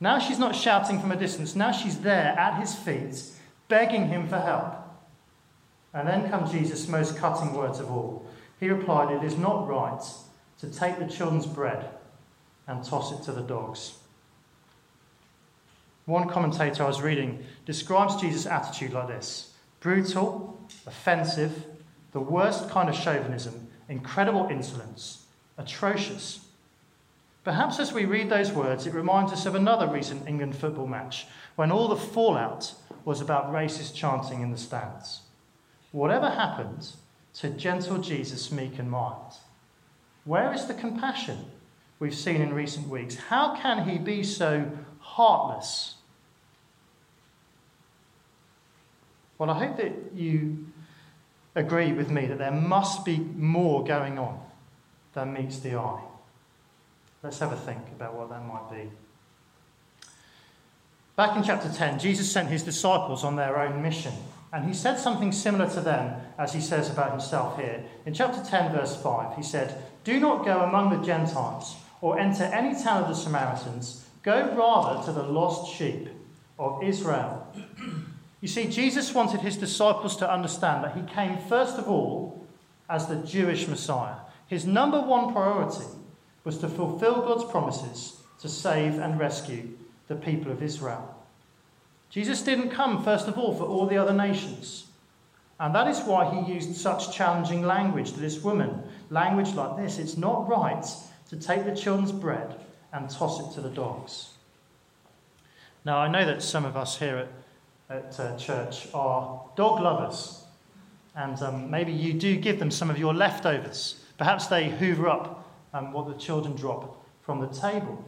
Now 0.00 0.18
she's 0.18 0.40
not 0.40 0.56
shouting 0.56 1.00
from 1.00 1.12
a 1.12 1.16
distance. 1.16 1.54
Now 1.54 1.70
she's 1.70 2.00
there 2.00 2.36
at 2.36 2.58
his 2.58 2.74
feet, 2.74 3.22
begging 3.68 4.08
him 4.08 4.26
for 4.26 4.40
help. 4.40 4.74
And 5.94 6.08
then 6.08 6.28
come 6.28 6.50
Jesus' 6.50 6.88
most 6.88 7.16
cutting 7.16 7.54
words 7.54 7.78
of 7.78 7.92
all. 7.92 8.26
He 8.58 8.68
replied, 8.68 9.12
It 9.12 9.22
is 9.22 9.38
not 9.38 9.68
right 9.68 10.02
to 10.58 10.68
take 10.68 10.98
the 10.98 11.06
children's 11.06 11.46
bread 11.46 11.88
and 12.66 12.82
toss 12.82 13.12
it 13.12 13.22
to 13.26 13.32
the 13.32 13.42
dogs. 13.42 13.99
One 16.10 16.28
commentator 16.28 16.82
I 16.82 16.88
was 16.88 17.00
reading 17.00 17.44
describes 17.66 18.20
Jesus' 18.20 18.44
attitude 18.44 18.92
like 18.92 19.06
this 19.06 19.52
brutal, 19.78 20.60
offensive, 20.84 21.66
the 22.10 22.18
worst 22.18 22.68
kind 22.68 22.88
of 22.88 22.96
chauvinism, 22.96 23.68
incredible 23.88 24.48
insolence, 24.50 25.26
atrocious. 25.56 26.48
Perhaps 27.44 27.78
as 27.78 27.92
we 27.92 28.06
read 28.06 28.28
those 28.28 28.50
words, 28.50 28.88
it 28.88 28.92
reminds 28.92 29.32
us 29.32 29.46
of 29.46 29.54
another 29.54 29.86
recent 29.86 30.26
England 30.26 30.56
football 30.56 30.88
match 30.88 31.28
when 31.54 31.70
all 31.70 31.86
the 31.86 31.94
fallout 31.94 32.74
was 33.04 33.20
about 33.20 33.52
racist 33.52 33.94
chanting 33.94 34.42
in 34.42 34.50
the 34.50 34.58
stands. 34.58 35.20
Whatever 35.92 36.28
happened 36.28 36.88
to 37.34 37.50
gentle 37.50 37.98
Jesus, 37.98 38.50
meek 38.50 38.80
and 38.80 38.90
mild? 38.90 39.34
Where 40.24 40.52
is 40.52 40.66
the 40.66 40.74
compassion 40.74 41.38
we've 42.00 42.16
seen 42.16 42.40
in 42.40 42.52
recent 42.52 42.88
weeks? 42.88 43.14
How 43.14 43.54
can 43.54 43.88
he 43.88 43.96
be 43.96 44.24
so 44.24 44.72
heartless? 44.98 45.94
Well, 49.40 49.48
I 49.48 49.58
hope 49.58 49.78
that 49.78 49.92
you 50.14 50.66
agree 51.54 51.94
with 51.94 52.10
me 52.10 52.26
that 52.26 52.36
there 52.36 52.50
must 52.50 53.06
be 53.06 53.16
more 53.16 53.82
going 53.82 54.18
on 54.18 54.38
than 55.14 55.32
meets 55.32 55.60
the 55.60 55.76
eye. 55.76 56.02
Let's 57.22 57.38
have 57.38 57.50
a 57.50 57.56
think 57.56 57.80
about 57.96 58.12
what 58.12 58.28
that 58.28 58.44
might 58.46 58.70
be. 58.70 58.90
Back 61.16 61.38
in 61.38 61.42
chapter 61.42 61.72
10, 61.72 61.98
Jesus 61.98 62.30
sent 62.30 62.50
his 62.50 62.62
disciples 62.62 63.24
on 63.24 63.36
their 63.36 63.58
own 63.58 63.80
mission. 63.80 64.12
And 64.52 64.66
he 64.66 64.74
said 64.74 64.98
something 64.98 65.32
similar 65.32 65.70
to 65.70 65.80
them 65.80 66.20
as 66.36 66.52
he 66.52 66.60
says 66.60 66.90
about 66.90 67.12
himself 67.12 67.58
here. 67.58 67.82
In 68.04 68.12
chapter 68.12 68.44
10, 68.44 68.72
verse 68.72 68.94
5, 69.02 69.36
he 69.36 69.42
said, 69.42 69.82
Do 70.04 70.20
not 70.20 70.44
go 70.44 70.60
among 70.60 70.90
the 70.90 71.02
Gentiles 71.02 71.76
or 72.02 72.18
enter 72.18 72.44
any 72.44 72.74
town 72.74 73.04
of 73.04 73.08
the 73.08 73.14
Samaritans. 73.14 74.04
Go 74.22 74.54
rather 74.54 75.02
to 75.06 75.12
the 75.12 75.22
lost 75.22 75.74
sheep 75.74 76.10
of 76.58 76.82
Israel. 76.82 77.46
You 78.40 78.48
see, 78.48 78.68
Jesus 78.68 79.14
wanted 79.14 79.40
his 79.40 79.56
disciples 79.56 80.16
to 80.16 80.32
understand 80.32 80.84
that 80.84 80.96
he 80.96 81.02
came 81.02 81.38
first 81.38 81.76
of 81.76 81.88
all 81.88 82.46
as 82.88 83.06
the 83.06 83.16
Jewish 83.16 83.68
Messiah. 83.68 84.16
His 84.46 84.66
number 84.66 85.00
one 85.00 85.32
priority 85.32 85.84
was 86.44 86.58
to 86.58 86.68
fulfill 86.68 87.22
God's 87.22 87.50
promises 87.50 88.20
to 88.40 88.48
save 88.48 88.98
and 88.98 89.18
rescue 89.18 89.68
the 90.08 90.16
people 90.16 90.50
of 90.50 90.62
Israel. 90.62 91.14
Jesus 92.08 92.42
didn't 92.42 92.70
come, 92.70 93.04
first 93.04 93.28
of 93.28 93.38
all, 93.38 93.54
for 93.54 93.64
all 93.64 93.86
the 93.86 93.98
other 93.98 94.14
nations. 94.14 94.86
And 95.60 95.74
that 95.74 95.86
is 95.86 96.00
why 96.00 96.34
he 96.34 96.52
used 96.52 96.74
such 96.74 97.14
challenging 97.14 97.64
language 97.64 98.12
to 98.12 98.20
this 98.20 98.42
woman. 98.42 98.82
Language 99.10 99.54
like 99.54 99.76
this 99.76 99.98
it's 99.98 100.16
not 100.16 100.48
right 100.48 100.84
to 101.28 101.36
take 101.36 101.64
the 101.64 101.76
children's 101.76 102.12
bread 102.12 102.56
and 102.92 103.08
toss 103.08 103.40
it 103.40 103.54
to 103.54 103.60
the 103.60 103.68
dogs. 103.68 104.30
Now, 105.84 105.98
I 105.98 106.08
know 106.08 106.24
that 106.26 106.42
some 106.42 106.64
of 106.64 106.76
us 106.76 106.98
here 106.98 107.16
at, 107.16 107.28
at 107.90 108.18
uh, 108.20 108.36
church 108.36 108.86
are 108.94 109.42
dog 109.56 109.80
lovers. 109.80 110.44
And 111.16 111.40
um, 111.42 111.70
maybe 111.70 111.92
you 111.92 112.12
do 112.12 112.36
give 112.36 112.58
them 112.58 112.70
some 112.70 112.88
of 112.88 112.98
your 112.98 113.12
leftovers. 113.12 114.00
Perhaps 114.16 114.46
they 114.46 114.68
hoover 114.68 115.08
up 115.08 115.48
um, 115.74 115.92
what 115.92 116.06
the 116.06 116.14
children 116.14 116.54
drop 116.54 117.04
from 117.22 117.40
the 117.40 117.48
table. 117.48 118.04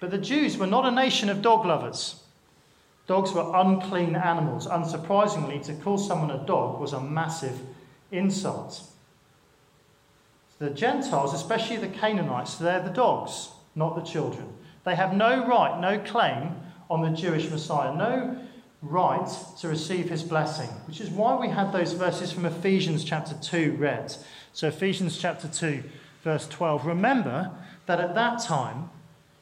But 0.00 0.10
the 0.10 0.18
Jews 0.18 0.58
were 0.58 0.66
not 0.66 0.84
a 0.84 0.90
nation 0.90 1.30
of 1.30 1.40
dog 1.40 1.64
lovers. 1.64 2.22
Dogs 3.06 3.32
were 3.32 3.50
unclean 3.54 4.14
animals. 4.14 4.66
Unsurprisingly, 4.66 5.64
to 5.64 5.74
call 5.74 5.96
someone 5.96 6.30
a 6.30 6.44
dog 6.44 6.78
was 6.78 6.92
a 6.92 7.00
massive 7.00 7.58
insult. 8.12 8.82
The 10.58 10.70
Gentiles, 10.70 11.32
especially 11.32 11.76
the 11.76 11.88
Canaanites, 11.88 12.56
they're 12.56 12.82
the 12.82 12.90
dogs, 12.90 13.50
not 13.74 13.94
the 13.94 14.02
children. 14.02 14.52
They 14.84 14.94
have 14.94 15.14
no 15.14 15.46
right, 15.46 15.80
no 15.80 15.98
claim 15.98 16.54
on 16.90 17.02
the 17.02 17.10
Jewish 17.10 17.50
Messiah, 17.50 17.94
no 17.94 18.38
right 18.82 19.28
to 19.60 19.68
receive 19.68 20.08
his 20.08 20.22
blessing, 20.22 20.68
which 20.86 21.00
is 21.00 21.10
why 21.10 21.34
we 21.36 21.48
had 21.48 21.72
those 21.72 21.92
verses 21.92 22.30
from 22.32 22.44
Ephesians 22.44 23.04
chapter 23.04 23.34
2 23.42 23.72
read. 23.72 24.14
So, 24.52 24.68
Ephesians 24.68 25.18
chapter 25.18 25.48
2, 25.48 25.82
verse 26.22 26.46
12. 26.48 26.86
Remember 26.86 27.50
that 27.86 28.00
at 28.00 28.14
that 28.14 28.40
time 28.42 28.90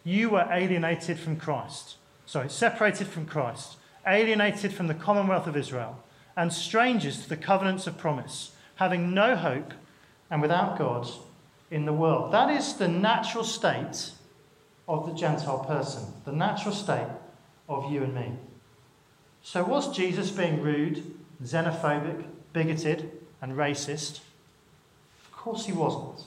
you 0.04 0.30
were 0.30 0.46
alienated 0.50 1.18
from 1.18 1.36
Christ 1.36 1.96
sorry, 2.26 2.48
separated 2.48 3.06
from 3.06 3.26
Christ, 3.26 3.76
alienated 4.06 4.72
from 4.72 4.86
the 4.86 4.94
commonwealth 4.94 5.46
of 5.46 5.56
Israel, 5.56 6.02
and 6.36 6.52
strangers 6.52 7.22
to 7.22 7.28
the 7.28 7.36
covenants 7.36 7.86
of 7.86 7.98
promise, 7.98 8.52
having 8.76 9.14
no 9.14 9.36
hope 9.36 9.72
and 10.30 10.42
without 10.42 10.78
God 10.78 11.08
in 11.70 11.84
the 11.84 11.92
world. 11.92 12.32
That 12.32 12.50
is 12.50 12.74
the 12.74 12.88
natural 12.88 13.44
state 13.44 14.10
of 14.88 15.06
the 15.06 15.14
Gentile 15.14 15.64
person, 15.64 16.02
the 16.24 16.32
natural 16.32 16.74
state 16.74 17.06
of 17.68 17.90
you 17.90 18.02
and 18.02 18.14
me. 18.14 18.32
So, 19.42 19.62
was 19.64 19.94
Jesus 19.94 20.30
being 20.30 20.62
rude, 20.62 21.02
xenophobic, 21.42 22.24
bigoted, 22.52 23.10
and 23.42 23.52
racist? 23.52 24.20
Of 25.24 25.32
course 25.32 25.66
he 25.66 25.72
wasn't. 25.72 26.24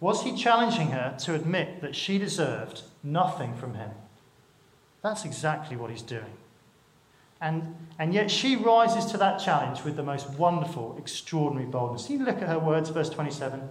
Was 0.00 0.24
he 0.24 0.36
challenging 0.36 0.88
her 0.88 1.16
to 1.20 1.34
admit 1.34 1.80
that 1.80 1.94
she 1.94 2.18
deserved 2.18 2.82
nothing 3.04 3.54
from 3.54 3.74
him? 3.74 3.90
That's 5.02 5.24
exactly 5.24 5.76
what 5.76 5.90
he's 5.90 6.02
doing. 6.02 6.32
And, 7.40 7.74
and 7.98 8.14
yet 8.14 8.30
she 8.30 8.56
rises 8.56 9.04
to 9.06 9.16
that 9.18 9.38
challenge 9.38 9.82
with 9.82 9.96
the 9.96 10.02
most 10.02 10.30
wonderful, 10.30 10.96
extraordinary 10.96 11.66
boldness. 11.66 12.08
You 12.08 12.24
look 12.24 12.40
at 12.40 12.48
her 12.48 12.58
words, 12.58 12.88
verse 12.90 13.10
27. 13.10 13.68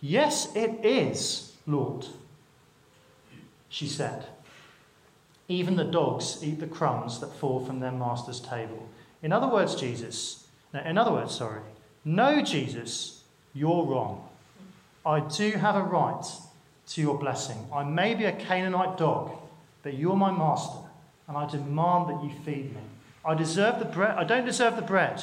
Yes, 0.00 0.54
it 0.56 0.84
is, 0.84 1.52
Lord, 1.66 2.06
she 3.68 3.86
said. 3.86 4.26
Even 5.48 5.76
the 5.76 5.84
dogs 5.84 6.38
eat 6.42 6.60
the 6.60 6.66
crumbs 6.66 7.20
that 7.20 7.34
fall 7.34 7.64
from 7.64 7.80
their 7.80 7.92
master's 7.92 8.40
table. 8.40 8.88
In 9.22 9.32
other 9.32 9.48
words, 9.48 9.74
Jesus, 9.74 10.46
in 10.84 10.96
other 10.96 11.12
words, 11.12 11.34
sorry, 11.34 11.60
no, 12.04 12.42
Jesus, 12.42 13.22
you're 13.54 13.84
wrong. 13.84 14.28
I 15.04 15.20
do 15.20 15.50
have 15.52 15.76
a 15.76 15.82
right 15.82 16.24
to 16.88 17.00
your 17.00 17.18
blessing. 17.18 17.68
I 17.72 17.84
may 17.84 18.14
be 18.14 18.24
a 18.24 18.32
Canaanite 18.32 18.96
dog, 18.96 19.32
but 19.82 19.94
you're 19.94 20.16
my 20.16 20.30
master, 20.30 20.78
and 21.28 21.36
I 21.36 21.48
demand 21.48 22.08
that 22.08 22.24
you 22.24 22.30
feed 22.44 22.74
me. 22.74 22.82
I 23.24 23.34
deserve 23.34 23.78
the 23.78 23.84
bread. 23.84 24.16
I 24.16 24.24
don't 24.24 24.44
deserve 24.44 24.76
the 24.76 24.82
bread. 24.82 25.22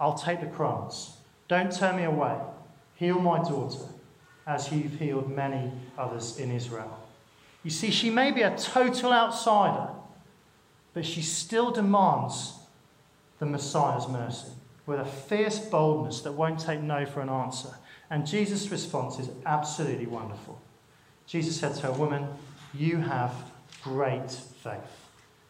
I'll 0.00 0.14
take 0.14 0.40
the 0.40 0.46
crumbs. 0.46 1.16
Don't 1.48 1.70
turn 1.70 1.96
me 1.96 2.04
away. 2.04 2.36
Heal 2.94 3.18
my 3.20 3.38
daughter, 3.38 3.84
as 4.46 4.72
you've 4.72 4.98
healed 4.98 5.30
many 5.30 5.72
others 5.98 6.38
in 6.38 6.50
Israel. 6.50 7.03
You 7.64 7.70
see, 7.70 7.90
she 7.90 8.10
may 8.10 8.30
be 8.30 8.42
a 8.42 8.56
total 8.56 9.12
outsider, 9.12 9.88
but 10.92 11.04
she 11.04 11.22
still 11.22 11.72
demands 11.72 12.52
the 13.38 13.46
Messiah's 13.46 14.06
mercy 14.06 14.52
with 14.86 15.00
a 15.00 15.04
fierce 15.04 15.58
boldness 15.58 16.20
that 16.20 16.32
won't 16.32 16.60
take 16.60 16.80
no 16.80 17.06
for 17.06 17.20
an 17.20 17.30
answer. 17.30 17.70
And 18.10 18.26
Jesus' 18.26 18.70
response 18.70 19.18
is 19.18 19.30
absolutely 19.46 20.06
wonderful. 20.06 20.60
Jesus 21.26 21.58
said 21.58 21.74
to 21.76 21.82
her, 21.86 21.92
Woman, 21.92 22.28
you 22.74 22.98
have 22.98 23.32
great 23.82 24.30
faith. 24.30 25.08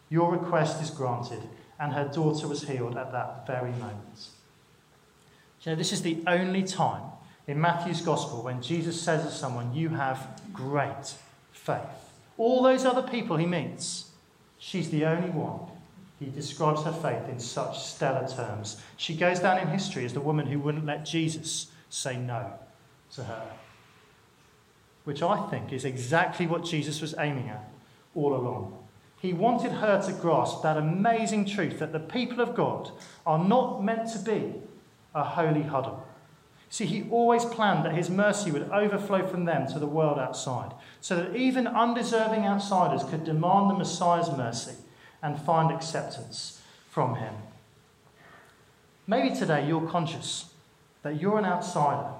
Your 0.08 0.30
request 0.30 0.80
is 0.80 0.90
granted, 0.90 1.42
and 1.80 1.92
her 1.92 2.08
daughter 2.08 2.46
was 2.46 2.68
healed 2.68 2.96
at 2.96 3.10
that 3.10 3.46
very 3.46 3.72
moment. 3.72 4.28
You 5.62 5.72
know, 5.72 5.76
this 5.76 5.92
is 5.92 6.02
the 6.02 6.22
only 6.26 6.62
time 6.62 7.02
in 7.46 7.60
Matthew's 7.60 8.02
gospel 8.02 8.42
when 8.42 8.62
Jesus 8.62 9.00
says 9.00 9.24
to 9.24 9.30
someone, 9.32 9.74
You 9.74 9.88
have 9.90 10.40
great 10.52 11.14
faith. 11.52 12.03
All 12.36 12.62
those 12.62 12.84
other 12.84 13.02
people 13.02 13.36
he 13.36 13.46
meets, 13.46 14.10
she's 14.58 14.90
the 14.90 15.04
only 15.04 15.30
one. 15.30 15.60
He 16.18 16.26
describes 16.26 16.82
her 16.84 16.92
faith 16.92 17.28
in 17.28 17.38
such 17.38 17.78
stellar 17.78 18.26
terms. 18.28 18.80
She 18.96 19.16
goes 19.16 19.40
down 19.40 19.58
in 19.58 19.68
history 19.68 20.04
as 20.04 20.14
the 20.14 20.20
woman 20.20 20.46
who 20.46 20.58
wouldn't 20.58 20.86
let 20.86 21.04
Jesus 21.04 21.70
say 21.90 22.16
no 22.16 22.52
to 23.14 23.24
her. 23.24 23.46
Which 25.04 25.22
I 25.22 25.48
think 25.48 25.72
is 25.72 25.84
exactly 25.84 26.46
what 26.46 26.64
Jesus 26.64 27.00
was 27.00 27.14
aiming 27.18 27.48
at 27.48 27.68
all 28.14 28.34
along. 28.34 28.78
He 29.20 29.32
wanted 29.32 29.72
her 29.72 30.02
to 30.02 30.12
grasp 30.12 30.62
that 30.62 30.76
amazing 30.76 31.46
truth 31.46 31.78
that 31.78 31.92
the 31.92 32.00
people 32.00 32.40
of 32.40 32.54
God 32.54 32.90
are 33.26 33.42
not 33.42 33.82
meant 33.82 34.10
to 34.12 34.18
be 34.18 34.54
a 35.14 35.24
holy 35.24 35.62
huddle. 35.62 36.03
See, 36.74 36.86
he 36.86 37.08
always 37.08 37.44
planned 37.44 37.84
that 37.84 37.94
his 37.94 38.10
mercy 38.10 38.50
would 38.50 38.68
overflow 38.72 39.24
from 39.24 39.44
them 39.44 39.68
to 39.68 39.78
the 39.78 39.86
world 39.86 40.18
outside, 40.18 40.72
so 41.00 41.14
that 41.14 41.36
even 41.36 41.68
undeserving 41.68 42.44
outsiders 42.44 43.08
could 43.08 43.22
demand 43.22 43.70
the 43.70 43.78
Messiah's 43.78 44.36
mercy 44.36 44.74
and 45.22 45.40
find 45.40 45.70
acceptance 45.70 46.60
from 46.90 47.14
him. 47.14 47.32
Maybe 49.06 49.32
today 49.32 49.64
you're 49.68 49.88
conscious 49.88 50.52
that 51.04 51.20
you're 51.20 51.38
an 51.38 51.44
outsider, 51.44 52.10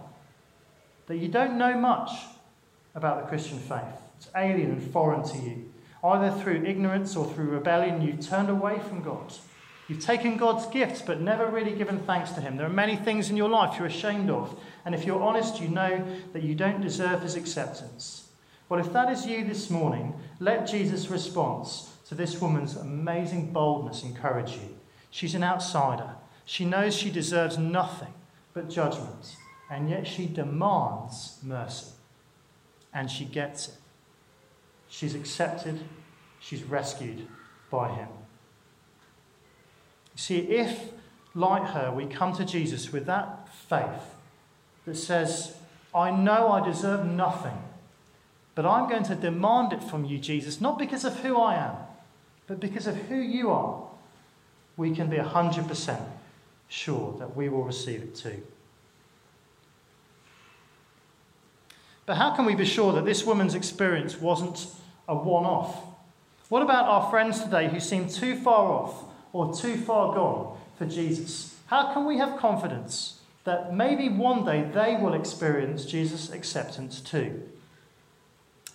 that 1.08 1.16
you 1.16 1.26
don't 1.26 1.58
know 1.58 1.76
much 1.76 2.12
about 2.94 3.23
the 3.23 3.26
Christian 3.26 3.58
faith. 3.58 4.02
It's 4.18 4.28
alien 4.37 4.70
and 4.70 4.92
foreign 4.92 5.25
to 5.30 5.37
you. 5.37 5.73
Either 6.04 6.30
through 6.30 6.64
ignorance 6.64 7.16
or 7.16 7.26
through 7.26 7.46
rebellion, 7.46 8.02
you've 8.02 8.25
turned 8.25 8.50
away 8.50 8.78
from 8.78 9.02
God. 9.02 9.34
You've 9.88 10.00
taken 10.00 10.37
God's 10.37 10.67
gifts 10.67 11.03
but 11.03 11.21
never 11.21 11.47
really 11.47 11.75
given 11.75 11.99
thanks 11.99 12.31
to 12.33 12.41
Him. 12.41 12.57
There 12.57 12.67
are 12.67 12.71
many 12.71 12.97
things 12.97 13.29
in 13.29 13.37
your 13.37 13.50
life 13.50 13.79
you're 13.79 13.87
ashamed 13.87 14.31
of. 14.31 14.59
And 14.85 14.95
if 14.95 15.05
you're 15.05 15.23
honest, 15.23 15.61
you 15.61 15.69
know 15.69 16.05
that 16.33 16.43
you 16.43 16.55
don't 16.55 16.81
deserve 16.81 17.23
His 17.23 17.37
acceptance. 17.37 18.29
Well, 18.69 18.81
if 18.81 18.93
that 18.95 19.12
is 19.12 19.26
you 19.26 19.45
this 19.45 19.69
morning, 19.69 20.14
let 20.41 20.67
Jesus' 20.67 21.09
response 21.09 21.91
to 22.09 22.14
this 22.14 22.41
woman's 22.41 22.76
amazing 22.76 23.53
boldness 23.53 24.03
encourage 24.03 24.53
you. 24.53 24.76
She's 25.11 25.35
an 25.35 25.45
outsider. 25.45 26.17
She 26.47 26.64
knows 26.64 26.95
she 26.95 27.11
deserves 27.11 27.59
nothing 27.59 28.12
but 28.53 28.71
judgment, 28.71 29.37
and 29.71 29.91
yet 29.91 30.07
she 30.07 30.26
demands 30.26 31.38
mercy. 31.43 31.93
And 32.93 33.11
she 33.11 33.25
gets 33.25 33.69
it. 33.69 33.75
She's 34.88 35.14
accepted, 35.14 35.81
she's 36.38 36.62
rescued 36.62 37.26
by 37.71 37.91
him. 37.91 38.09
See, 40.16 40.38
if, 40.38 40.92
like 41.35 41.71
her, 41.71 41.92
we 41.92 42.06
come 42.06 42.35
to 42.37 42.44
Jesus 42.44 42.92
with 42.92 43.06
that 43.06 43.49
faith 43.68 44.14
that 44.87 44.97
says, 44.97 45.56
I 45.94 46.11
know 46.11 46.49
I 46.49 46.64
deserve 46.64 47.06
nothing, 47.06 47.56
but 48.54 48.66
I'm 48.66 48.88
going 48.88 49.04
to 49.04 49.14
demand 49.14 49.73
it 49.73 49.83
from 49.83 50.04
you, 50.04 50.18
Jesus, 50.18 50.61
not 50.61 50.78
because 50.78 51.04
of 51.04 51.21
who 51.21 51.37
I 51.37 51.56
am, 51.56 51.76
but 52.47 52.61
because 52.61 52.87
of 52.87 52.97
who 52.97 53.16
you 53.16 53.50
are, 53.50 53.83
we 54.76 54.94
can 54.94 55.09
be 55.09 55.16
100% 55.16 56.00
sure 56.68 57.16
that 57.18 57.37
we 57.37 57.49
will 57.49 57.62
receive 57.62 58.02
it 58.02 58.14
too. 58.14 58.42
But 62.06 62.16
how 62.16 62.35
can 62.35 62.44
we 62.44 62.54
be 62.54 62.66
sure 62.66 62.92
that 62.92 63.04
this 63.04 63.25
woman's 63.25 63.54
experience 63.54 64.21
wasn't 64.21 64.66
a 65.09 65.14
one 65.14 65.44
off? 65.44 65.76
What 66.49 66.62
about 66.62 66.87
our 66.87 67.11
friends 67.11 67.42
today 67.42 67.68
who 67.68 67.80
seem 67.80 68.09
too 68.09 68.37
far 68.37 68.71
off 68.71 69.04
or 69.35 69.53
too 69.53 69.76
far 69.76 70.14
gone 70.14 70.57
for 70.79 70.87
Jesus? 70.87 71.55
How 71.67 71.93
can 71.93 72.07
we 72.07 72.17
have 72.17 72.38
confidence 72.38 73.21
that 73.43 73.75
maybe 73.75 74.09
one 74.09 74.47
day 74.47 74.62
they 74.73 74.97
will 74.97 75.12
experience 75.12 75.85
Jesus' 75.85 76.33
acceptance 76.33 77.00
too? 77.00 77.43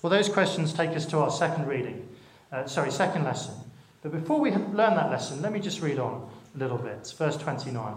Well, 0.01 0.11
those 0.11 0.29
questions 0.29 0.73
take 0.73 0.91
us 0.91 1.05
to 1.07 1.17
our 1.19 1.31
second 1.31 1.67
reading, 1.67 2.07
uh, 2.51 2.67
sorry, 2.67 2.91
second 2.91 3.23
lesson. 3.23 3.55
But 4.01 4.11
before 4.11 4.39
we 4.39 4.51
learn 4.51 4.95
that 4.95 5.09
lesson, 5.09 5.41
let 5.41 5.51
me 5.51 5.59
just 5.59 5.81
read 5.81 5.97
on 5.97 6.29
a 6.55 6.57
little 6.57 6.77
bit. 6.77 7.13
Verse 7.17 7.37
29. 7.37 7.95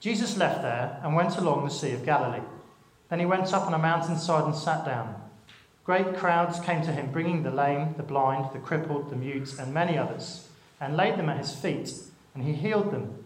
Jesus 0.00 0.36
left 0.36 0.62
there 0.62 1.00
and 1.02 1.14
went 1.14 1.36
along 1.36 1.64
the 1.64 1.70
Sea 1.70 1.92
of 1.92 2.04
Galilee. 2.04 2.44
Then 3.08 3.18
he 3.18 3.26
went 3.26 3.52
up 3.52 3.66
on 3.66 3.74
a 3.74 3.78
mountainside 3.78 4.44
and 4.44 4.54
sat 4.54 4.84
down. 4.84 5.22
Great 5.84 6.16
crowds 6.16 6.58
came 6.60 6.82
to 6.82 6.92
him, 6.92 7.12
bringing 7.12 7.42
the 7.42 7.50
lame, 7.50 7.94
the 7.96 8.02
blind, 8.02 8.52
the 8.52 8.58
crippled, 8.58 9.08
the 9.08 9.16
mute, 9.16 9.58
and 9.58 9.72
many 9.72 9.96
others, 9.96 10.48
and 10.80 10.96
laid 10.96 11.16
them 11.16 11.28
at 11.28 11.38
his 11.38 11.54
feet, 11.54 11.92
and 12.34 12.44
he 12.44 12.52
healed 12.52 12.92
them. 12.92 13.24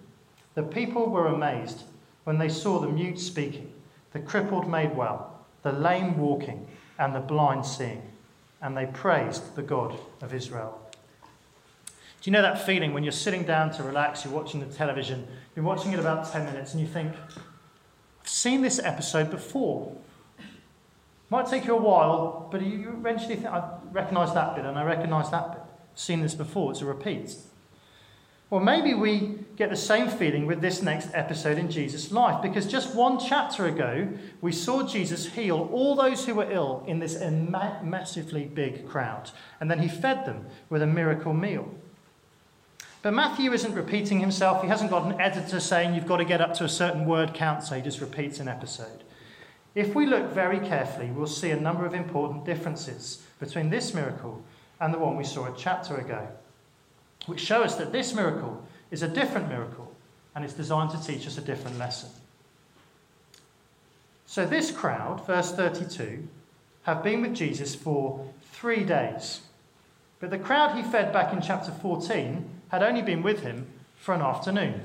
The 0.54 0.62
people 0.62 1.09
were 1.09 1.26
amazed 1.26 1.85
when 2.25 2.38
they 2.38 2.49
saw 2.49 2.78
the 2.78 2.89
mute 2.89 3.19
speaking, 3.19 3.73
the 4.13 4.21
crippled 4.21 4.69
made 4.69 4.97
well, 4.97 5.41
the 5.63 5.73
lame 5.73 6.19
walking, 6.19 6.67
and 6.99 7.15
the 7.15 7.21
blind 7.21 7.65
seeing, 7.65 8.02
and 8.60 8.76
they 8.76 8.86
praised 8.86 9.56
the 9.56 9.63
God 9.63 9.99
of 10.21 10.34
Israel. 10.34 10.80
Do 12.21 12.30
you 12.30 12.32
know 12.32 12.43
that 12.43 12.67
feeling 12.67 12.93
when 12.93 13.02
you're 13.02 13.13
sitting 13.13 13.45
down 13.45 13.71
to 13.73 13.82
relax, 13.82 14.25
you're 14.25 14.34
watching 14.34 14.60
the 14.60 14.67
television, 14.67 15.26
you're 15.56 15.65
watching 15.65 15.93
it 15.93 15.99
about 15.99 16.30
10 16.30 16.45
minutes, 16.45 16.73
and 16.73 16.80
you 16.80 16.86
think, 16.86 17.15
I've 18.21 18.28
seen 18.28 18.60
this 18.60 18.78
episode 18.78 19.30
before. 19.30 19.97
Might 21.30 21.47
take 21.47 21.65
you 21.65 21.75
a 21.75 21.80
while, 21.80 22.49
but 22.52 22.60
you 22.60 22.91
eventually 22.91 23.36
think, 23.36 23.47
I 23.47 23.78
recognise 23.93 24.34
that 24.34 24.54
bit 24.54 24.65
and 24.67 24.78
I 24.78 24.82
recognise 24.82 25.30
that 25.30 25.52
bit. 25.52 25.59
Seen 26.00 26.23
this 26.23 26.34
before, 26.34 26.71
it's 26.71 26.80
a 26.80 26.86
repeat. 26.86 27.36
Well, 28.49 28.63
maybe 28.63 28.95
we 28.95 29.34
get 29.56 29.69
the 29.69 29.76
same 29.76 30.08
feeling 30.08 30.47
with 30.47 30.63
this 30.63 30.80
next 30.80 31.10
episode 31.13 31.58
in 31.58 31.71
Jesus' 31.71 32.10
life, 32.10 32.41
because 32.41 32.67
just 32.67 32.95
one 32.95 33.19
chapter 33.19 33.67
ago, 33.67 34.08
we 34.41 34.50
saw 34.50 34.82
Jesus 34.82 35.26
heal 35.26 35.69
all 35.71 35.95
those 35.95 36.25
who 36.25 36.36
were 36.36 36.50
ill 36.50 36.82
in 36.86 37.00
this 37.00 37.21
massively 37.21 38.47
big 38.47 38.89
crowd, 38.89 39.30
and 39.60 39.71
then 39.71 39.80
he 39.80 39.89
fed 39.89 40.25
them 40.25 40.47
with 40.71 40.80
a 40.80 40.86
miracle 40.86 41.34
meal. 41.34 41.71
But 43.02 43.13
Matthew 43.13 43.52
isn't 43.52 43.75
repeating 43.75 44.21
himself. 44.21 44.63
He 44.63 44.69
hasn't 44.69 44.91
got 44.91 45.04
an 45.04 45.21
editor 45.21 45.60
saying 45.60 45.95
you've 45.95 46.06
got 46.06 46.17
to 46.17 46.25
get 46.25 46.41
up 46.41 46.54
to 46.54 46.65
a 46.65 46.69
certain 46.69 47.04
word 47.04 47.34
count, 47.34 47.63
so 47.63 47.76
he 47.76 47.82
just 47.82 48.00
repeats 48.00 48.41
an 48.41 48.49
episode. 48.49 49.04
If 49.75 49.95
we 49.95 50.06
look 50.06 50.32
very 50.32 50.60
carefully, 50.60 51.10
we'll 51.10 51.26
see 51.26 51.50
a 51.50 51.60
number 51.60 51.84
of 51.84 51.93
important 51.93 52.47
differences 52.47 53.23
between 53.39 53.69
this 53.69 53.93
miracle 53.93 54.43
and 54.80 54.93
the 54.95 54.99
one 54.99 55.16
we 55.16 55.25
saw 55.25 55.47
a 55.47 55.56
chapter 55.56 55.97
ago, 55.97 56.26
which 57.26 57.40
show 57.40 57.62
us 57.62 57.76
that 57.76 57.93
this 57.93 58.14
miracle 58.14 58.64
is 58.90 59.02
a 59.02 59.08
different 59.08 59.49
miracle 59.49 59.93
and 60.34 60.45
it's 60.45 60.54
designed 60.54 60.90
to 60.90 61.02
teach 61.02 61.26
us 61.26 61.38
a 61.38 61.43
different 61.43 61.78
lesson. 61.78 62.08
So, 64.26 64.47
this 64.47 64.71
crowd, 64.71 65.26
verse 65.26 65.52
32, 65.52 66.26
have 66.84 67.02
been 67.02 67.21
with 67.21 67.34
Jesus 67.34 67.75
for 67.75 68.26
three 68.52 68.84
days. 68.84 69.40
But 70.21 70.30
the 70.30 70.38
crowd 70.38 70.76
he 70.76 70.82
fed 70.82 71.12
back 71.12 71.32
in 71.32 71.43
chapter 71.43 71.73
14 71.73 72.49
had 72.69 72.82
only 72.82 73.02
been 73.02 73.23
with 73.23 73.40
him 73.40 73.66
for 73.97 74.14
an 74.14 74.21
afternoon. 74.21 74.80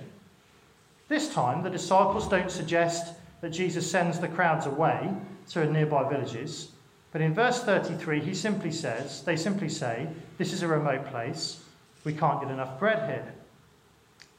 This 1.08 1.32
time, 1.32 1.62
the 1.62 1.70
disciples 1.70 2.28
don't 2.28 2.50
suggest 2.50 3.14
that 3.42 3.52
Jesus 3.52 3.90
sends 3.90 4.20
the 4.20 4.28
crowds 4.28 4.66
away 4.66 5.14
to 5.50 5.72
nearby 5.72 6.10
villages, 6.10 6.72
but 7.16 7.22
in 7.22 7.34
verse 7.34 7.64
33, 7.64 8.20
he 8.20 8.34
simply 8.34 8.74
says, 8.74 9.24
they 9.24 9.38
simply 9.38 9.70
say, 9.70 10.10
This 10.38 10.52
is 10.52 10.64
a 10.64 10.68
remote 10.68 11.06
place. 11.06 11.64
We 12.04 12.12
can't 12.12 12.42
get 12.42 12.52
enough 12.52 12.78
bread 12.78 13.10
here. 13.10 13.34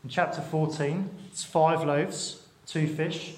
In 0.05 0.11
chapter 0.11 0.43
14, 0.43 1.09
it's 1.31 1.43
five 1.43 1.83
loaves, 1.87 2.43
two 2.67 2.87
fish. 2.87 3.37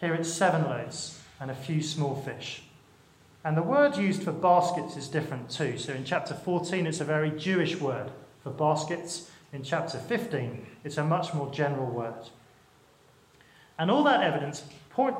Here 0.00 0.14
it's 0.14 0.32
seven 0.32 0.62
loaves 0.62 1.20
and 1.38 1.50
a 1.50 1.54
few 1.54 1.82
small 1.82 2.16
fish. 2.22 2.62
And 3.44 3.58
the 3.58 3.62
word 3.62 3.98
used 3.98 4.22
for 4.22 4.32
baskets 4.32 4.96
is 4.96 5.08
different 5.08 5.50
too. 5.50 5.76
So 5.76 5.92
in 5.92 6.06
chapter 6.06 6.32
14, 6.32 6.86
it's 6.86 7.00
a 7.00 7.04
very 7.04 7.30
Jewish 7.32 7.78
word 7.78 8.10
for 8.42 8.48
baskets. 8.48 9.30
In 9.52 9.62
chapter 9.62 9.98
15, 9.98 10.66
it's 10.82 10.96
a 10.96 11.04
much 11.04 11.34
more 11.34 11.52
general 11.52 11.90
word. 11.90 12.30
And 13.78 13.90
all 13.90 14.04
that 14.04 14.22
evidence 14.22 14.64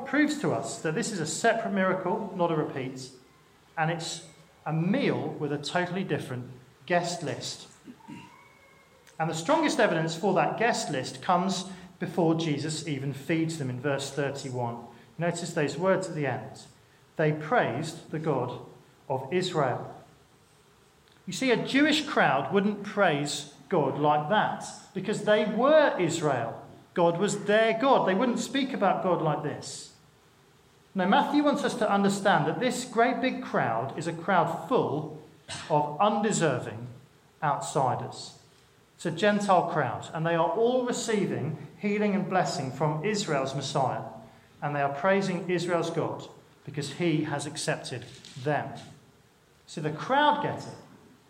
proves 0.07 0.41
to 0.41 0.53
us 0.53 0.79
that 0.79 0.95
this 0.95 1.11
is 1.11 1.19
a 1.19 1.27
separate 1.27 1.75
miracle, 1.75 2.33
not 2.35 2.51
a 2.51 2.55
repeat, 2.55 3.11
and 3.79 3.89
it's 3.89 4.23
a 4.65 4.73
meal 4.73 5.35
with 5.39 5.53
a 5.53 5.57
totally 5.57 6.03
different 6.03 6.45
guest 6.85 7.23
list. 7.23 7.67
And 9.17 9.29
the 9.29 9.33
strongest 9.33 9.79
evidence 9.79 10.15
for 10.15 10.33
that 10.33 10.59
guest 10.59 10.91
list 10.91 11.21
comes 11.21 11.65
before 11.97 12.35
Jesus 12.35 12.87
even 12.87 13.13
feeds 13.13 13.57
them 13.57 13.69
in 13.69 13.79
verse 13.79 14.11
31. 14.11 14.77
Notice 15.17 15.53
those 15.53 15.77
words 15.77 16.09
at 16.09 16.15
the 16.15 16.27
end. 16.27 16.61
They 17.15 17.31
praised 17.31 18.11
the 18.11 18.19
God 18.19 18.59
of 19.09 19.27
Israel. 19.31 19.95
You 21.25 21.33
see, 21.33 21.51
a 21.51 21.65
Jewish 21.65 22.05
crowd 22.05 22.53
wouldn't 22.53 22.83
praise 22.83 23.53
God 23.69 23.97
like 23.97 24.29
that 24.29 24.65
because 24.93 25.23
they 25.23 25.45
were 25.45 25.95
Israel. 25.99 26.61
God 26.93 27.17
was 27.17 27.45
their 27.45 27.77
God. 27.79 28.07
They 28.07 28.15
wouldn't 28.15 28.39
speak 28.39 28.73
about 28.73 29.03
God 29.03 29.21
like 29.21 29.43
this. 29.43 29.88
Now, 30.95 31.07
Matthew 31.07 31.43
wants 31.43 31.63
us 31.63 31.75
to 31.75 31.91
understand 31.91 32.47
that 32.47 32.59
this 32.59 32.85
great 32.85 33.21
big 33.21 33.43
crowd 33.43 33.97
is 33.97 34.07
a 34.07 34.13
crowd 34.13 34.67
full 34.67 35.21
of 35.69 35.97
undeserving 35.99 36.87
outsiders. 37.41 38.33
It's 38.95 39.05
a 39.05 39.11
Gentile 39.11 39.69
crowd, 39.71 40.07
and 40.13 40.25
they 40.25 40.35
are 40.35 40.49
all 40.49 40.85
receiving 40.85 41.57
healing 41.77 42.15
and 42.15 42.29
blessing 42.29 42.71
from 42.71 43.05
Israel's 43.05 43.55
Messiah, 43.55 44.01
and 44.61 44.75
they 44.75 44.81
are 44.81 44.93
praising 44.93 45.49
Israel's 45.49 45.89
God 45.89 46.27
because 46.65 46.93
he 46.93 47.23
has 47.23 47.45
accepted 47.45 48.05
them. 48.43 48.67
So 49.67 49.81
the 49.81 49.91
crowd 49.91 50.43
get 50.43 50.59
it, 50.59 50.75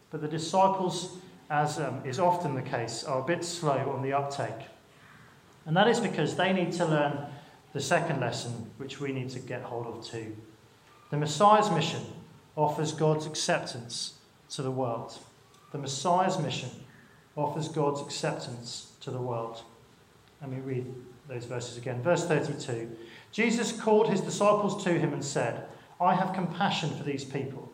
but 0.09 0.21
the 0.21 0.27
disciples 0.27 1.17
as 1.49 1.79
um, 1.79 2.01
is 2.05 2.19
often 2.19 2.55
the 2.55 2.61
case, 2.61 3.03
are 3.03 3.21
a 3.21 3.25
bit 3.25 3.43
slow 3.43 3.91
on 3.95 4.03
the 4.03 4.13
uptake. 4.13 4.67
And 5.65 5.75
that 5.75 5.87
is 5.87 5.99
because 5.99 6.35
they 6.35 6.53
need 6.53 6.71
to 6.73 6.85
learn 6.85 7.25
the 7.73 7.81
second 7.81 8.19
lesson, 8.19 8.71
which 8.77 8.99
we 8.99 9.11
need 9.11 9.29
to 9.29 9.39
get 9.39 9.61
hold 9.61 9.87
of 9.87 10.05
too. 10.05 10.35
The 11.11 11.17
Messiah's 11.17 11.71
mission 11.71 12.01
offers 12.55 12.93
God's 12.93 13.25
acceptance 13.25 14.15
to 14.49 14.61
the 14.61 14.71
world. 14.71 15.17
the 15.71 15.77
Messiah's 15.77 16.39
mission 16.39 16.69
offers 17.37 17.67
God's 17.67 18.01
acceptance 18.01 18.93
to 19.01 19.11
the 19.11 19.21
world. 19.21 19.61
Let 20.41 20.49
me 20.49 20.57
read 20.57 20.85
those 21.27 21.45
verses 21.45 21.77
again. 21.77 22.01
Verse 22.01 22.25
32 22.25 22.95
Jesus 23.31 23.71
called 23.71 24.09
his 24.09 24.21
disciples 24.21 24.83
to 24.83 24.97
him 24.97 25.13
and 25.13 25.23
said, 25.23 25.65
I 26.01 26.15
have 26.15 26.33
compassion 26.33 26.89
for 26.97 27.03
these 27.03 27.23
people. 27.23 27.71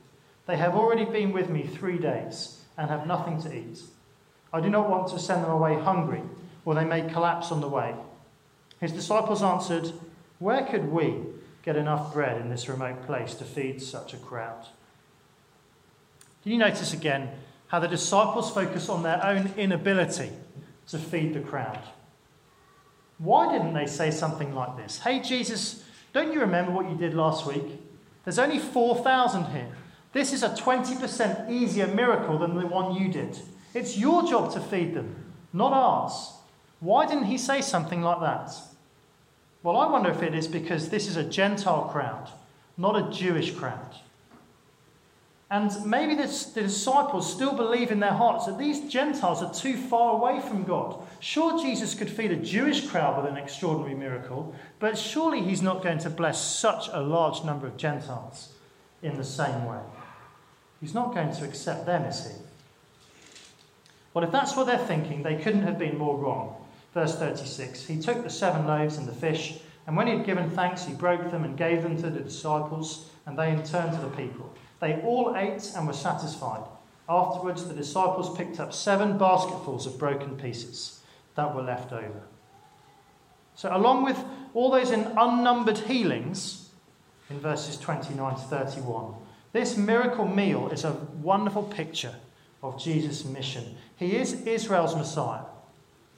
They 0.47 0.57
have 0.57 0.75
already 0.75 1.05
been 1.05 1.31
with 1.31 1.49
me 1.49 1.63
three 1.65 1.97
days 1.97 2.61
and 2.77 2.89
have 2.89 3.07
nothing 3.07 3.41
to 3.43 3.55
eat. 3.55 3.81
I 4.51 4.59
do 4.59 4.69
not 4.69 4.89
want 4.89 5.07
to 5.09 5.19
send 5.19 5.43
them 5.43 5.51
away 5.51 5.75
hungry, 5.75 6.21
or 6.65 6.75
they 6.75 6.85
may 6.85 7.09
collapse 7.09 7.51
on 7.51 7.61
the 7.61 7.69
way. 7.69 7.95
His 8.79 8.91
disciples 8.91 9.41
answered, 9.41 9.91
Where 10.39 10.63
could 10.65 10.91
we 10.91 11.17
get 11.63 11.75
enough 11.75 12.13
bread 12.13 12.39
in 12.39 12.49
this 12.49 12.69
remote 12.69 13.05
place 13.05 13.33
to 13.35 13.43
feed 13.43 13.81
such 13.81 14.13
a 14.13 14.17
crowd? 14.17 14.65
Did 16.43 16.51
you 16.51 16.57
notice 16.57 16.93
again 16.93 17.29
how 17.67 17.79
the 17.79 17.87
disciples 17.87 18.51
focus 18.51 18.89
on 18.89 19.03
their 19.03 19.23
own 19.25 19.51
inability 19.57 20.31
to 20.89 20.99
feed 20.99 21.33
the 21.33 21.39
crowd? 21.39 21.81
Why 23.17 23.51
didn't 23.51 23.73
they 23.73 23.87
say 23.87 24.11
something 24.11 24.53
like 24.53 24.77
this? 24.77 24.99
Hey, 24.99 25.21
Jesus, 25.21 25.83
don't 26.13 26.33
you 26.33 26.41
remember 26.41 26.71
what 26.71 26.89
you 26.89 26.95
did 26.95 27.13
last 27.13 27.47
week? 27.47 27.63
There's 28.23 28.39
only 28.39 28.59
4,000 28.59 29.45
here. 29.45 29.69
This 30.13 30.33
is 30.33 30.43
a 30.43 30.49
20% 30.49 31.49
easier 31.49 31.87
miracle 31.87 32.37
than 32.37 32.55
the 32.55 32.67
one 32.67 32.93
you 32.93 33.11
did. 33.11 33.39
It's 33.73 33.97
your 33.97 34.27
job 34.27 34.53
to 34.53 34.59
feed 34.59 34.93
them, 34.93 35.33
not 35.51 35.73
ours. 35.73 36.34
Why 36.79 37.05
didn't 37.05 37.25
he 37.25 37.37
say 37.37 37.61
something 37.61 38.01
like 38.01 38.19
that? 38.19 38.51
Well, 39.63 39.77
I 39.77 39.89
wonder 39.89 40.11
if 40.11 40.21
it 40.21 40.35
is 40.35 40.47
because 40.47 40.89
this 40.89 41.07
is 41.07 41.15
a 41.15 41.23
Gentile 41.23 41.89
crowd, 41.91 42.29
not 42.77 42.95
a 42.95 43.11
Jewish 43.11 43.51
crowd. 43.51 43.95
And 45.49 45.71
maybe 45.85 46.15
the, 46.15 46.27
the, 46.55 46.61
disciples 46.61 47.31
still 47.31 47.55
believe 47.55 47.91
in 47.91 47.99
their 47.99 48.13
hearts 48.13 48.47
that 48.47 48.57
these 48.57 48.91
Gentiles 48.91 49.43
are 49.43 49.53
too 49.53 49.77
far 49.77 50.13
away 50.13 50.39
from 50.41 50.63
God. 50.63 50.99
Sure, 51.19 51.61
Jesus 51.61 51.93
could 51.93 52.09
feed 52.09 52.31
a 52.31 52.35
Jewish 52.35 52.87
crowd 52.87 53.21
with 53.21 53.31
an 53.31 53.37
extraordinary 53.37 53.95
miracle, 53.95 54.55
but 54.79 54.97
surely 54.97 55.41
he's 55.41 55.61
not 55.61 55.83
going 55.83 55.99
to 55.99 56.09
bless 56.09 56.41
such 56.41 56.89
a 56.91 56.99
large 56.99 57.43
number 57.43 57.67
of 57.67 57.77
Gentiles 57.77 58.53
in 59.03 59.17
the 59.17 59.23
same 59.23 59.65
way. 59.65 59.79
He's 60.81 60.95
not 60.95 61.13
going 61.13 61.33
to 61.35 61.45
accept 61.45 61.85
them, 61.85 62.03
is 62.03 62.25
he? 62.25 62.33
Well, 64.13 64.23
if 64.23 64.31
that's 64.31 64.55
what 64.55 64.65
they're 64.65 64.77
thinking, 64.77 65.23
they 65.23 65.35
couldn't 65.35 65.63
have 65.63 65.77
been 65.77 65.97
more 65.97 66.17
wrong. 66.17 66.64
Verse 66.95 67.19
36 67.19 67.85
He 67.85 67.99
took 67.99 68.23
the 68.23 68.29
seven 68.29 68.65
loaves 68.65 68.97
and 68.97 69.07
the 69.07 69.13
fish, 69.13 69.59
and 69.85 69.95
when 69.95 70.07
he 70.07 70.13
had 70.13 70.25
given 70.25 70.49
thanks, 70.49 70.85
he 70.85 70.93
broke 70.93 71.29
them 71.29 71.43
and 71.43 71.57
gave 71.57 71.83
them 71.83 71.97
to 71.97 72.09
the 72.09 72.21
disciples, 72.21 73.09
and 73.27 73.37
they 73.37 73.51
in 73.51 73.63
turn 73.63 73.91
to 73.91 74.01
the 74.01 74.15
people. 74.15 74.51
They 74.79 75.01
all 75.01 75.35
ate 75.35 75.71
and 75.75 75.85
were 75.85 75.93
satisfied. 75.93 76.63
Afterwards, 77.07 77.67
the 77.67 77.73
disciples 77.73 78.35
picked 78.35 78.59
up 78.59 78.73
seven 78.73 79.17
basketfuls 79.17 79.85
of 79.85 79.99
broken 79.99 80.37
pieces 80.37 81.01
that 81.35 81.53
were 81.53 81.61
left 81.61 81.91
over. 81.91 82.23
So, 83.55 83.75
along 83.75 84.03
with 84.05 84.17
all 84.53 84.71
those 84.71 84.91
in 84.91 85.01
unnumbered 85.17 85.77
healings 85.77 86.69
in 87.29 87.39
verses 87.39 87.77
29 87.77 88.35
to 88.35 88.41
31, 88.41 89.13
this 89.51 89.77
miracle 89.77 90.27
meal 90.27 90.69
is 90.69 90.85
a 90.85 90.93
wonderful 91.21 91.63
picture 91.63 92.15
of 92.63 92.81
Jesus' 92.81 93.25
mission. 93.25 93.75
He 93.97 94.15
is 94.15 94.33
Israel's 94.45 94.95
Messiah, 94.95 95.43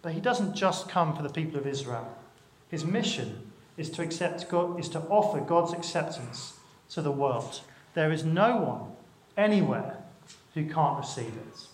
but 0.08 0.14
he 0.14 0.22
doesn't 0.22 0.56
just 0.56 0.88
come 0.88 1.14
for 1.14 1.22
the 1.22 1.28
people 1.28 1.60
of 1.60 1.68
Israel. 1.68 2.08
His 2.70 2.86
mission 2.86 3.52
is 3.76 3.90
to 3.90 4.02
accept 4.02 4.48
God, 4.48 4.80
is 4.80 4.88
to 4.88 5.02
offer 5.10 5.42
God's 5.42 5.74
acceptance 5.74 6.54
to 6.92 7.02
the 7.02 7.12
world. 7.12 7.60
There 7.94 8.10
is 8.14 8.24
no 8.24 8.56
one 8.56 8.94
anywhere 9.36 9.98
who 10.54 10.66
can't 10.70 10.98
receive 10.98 11.34
it. 11.36 11.68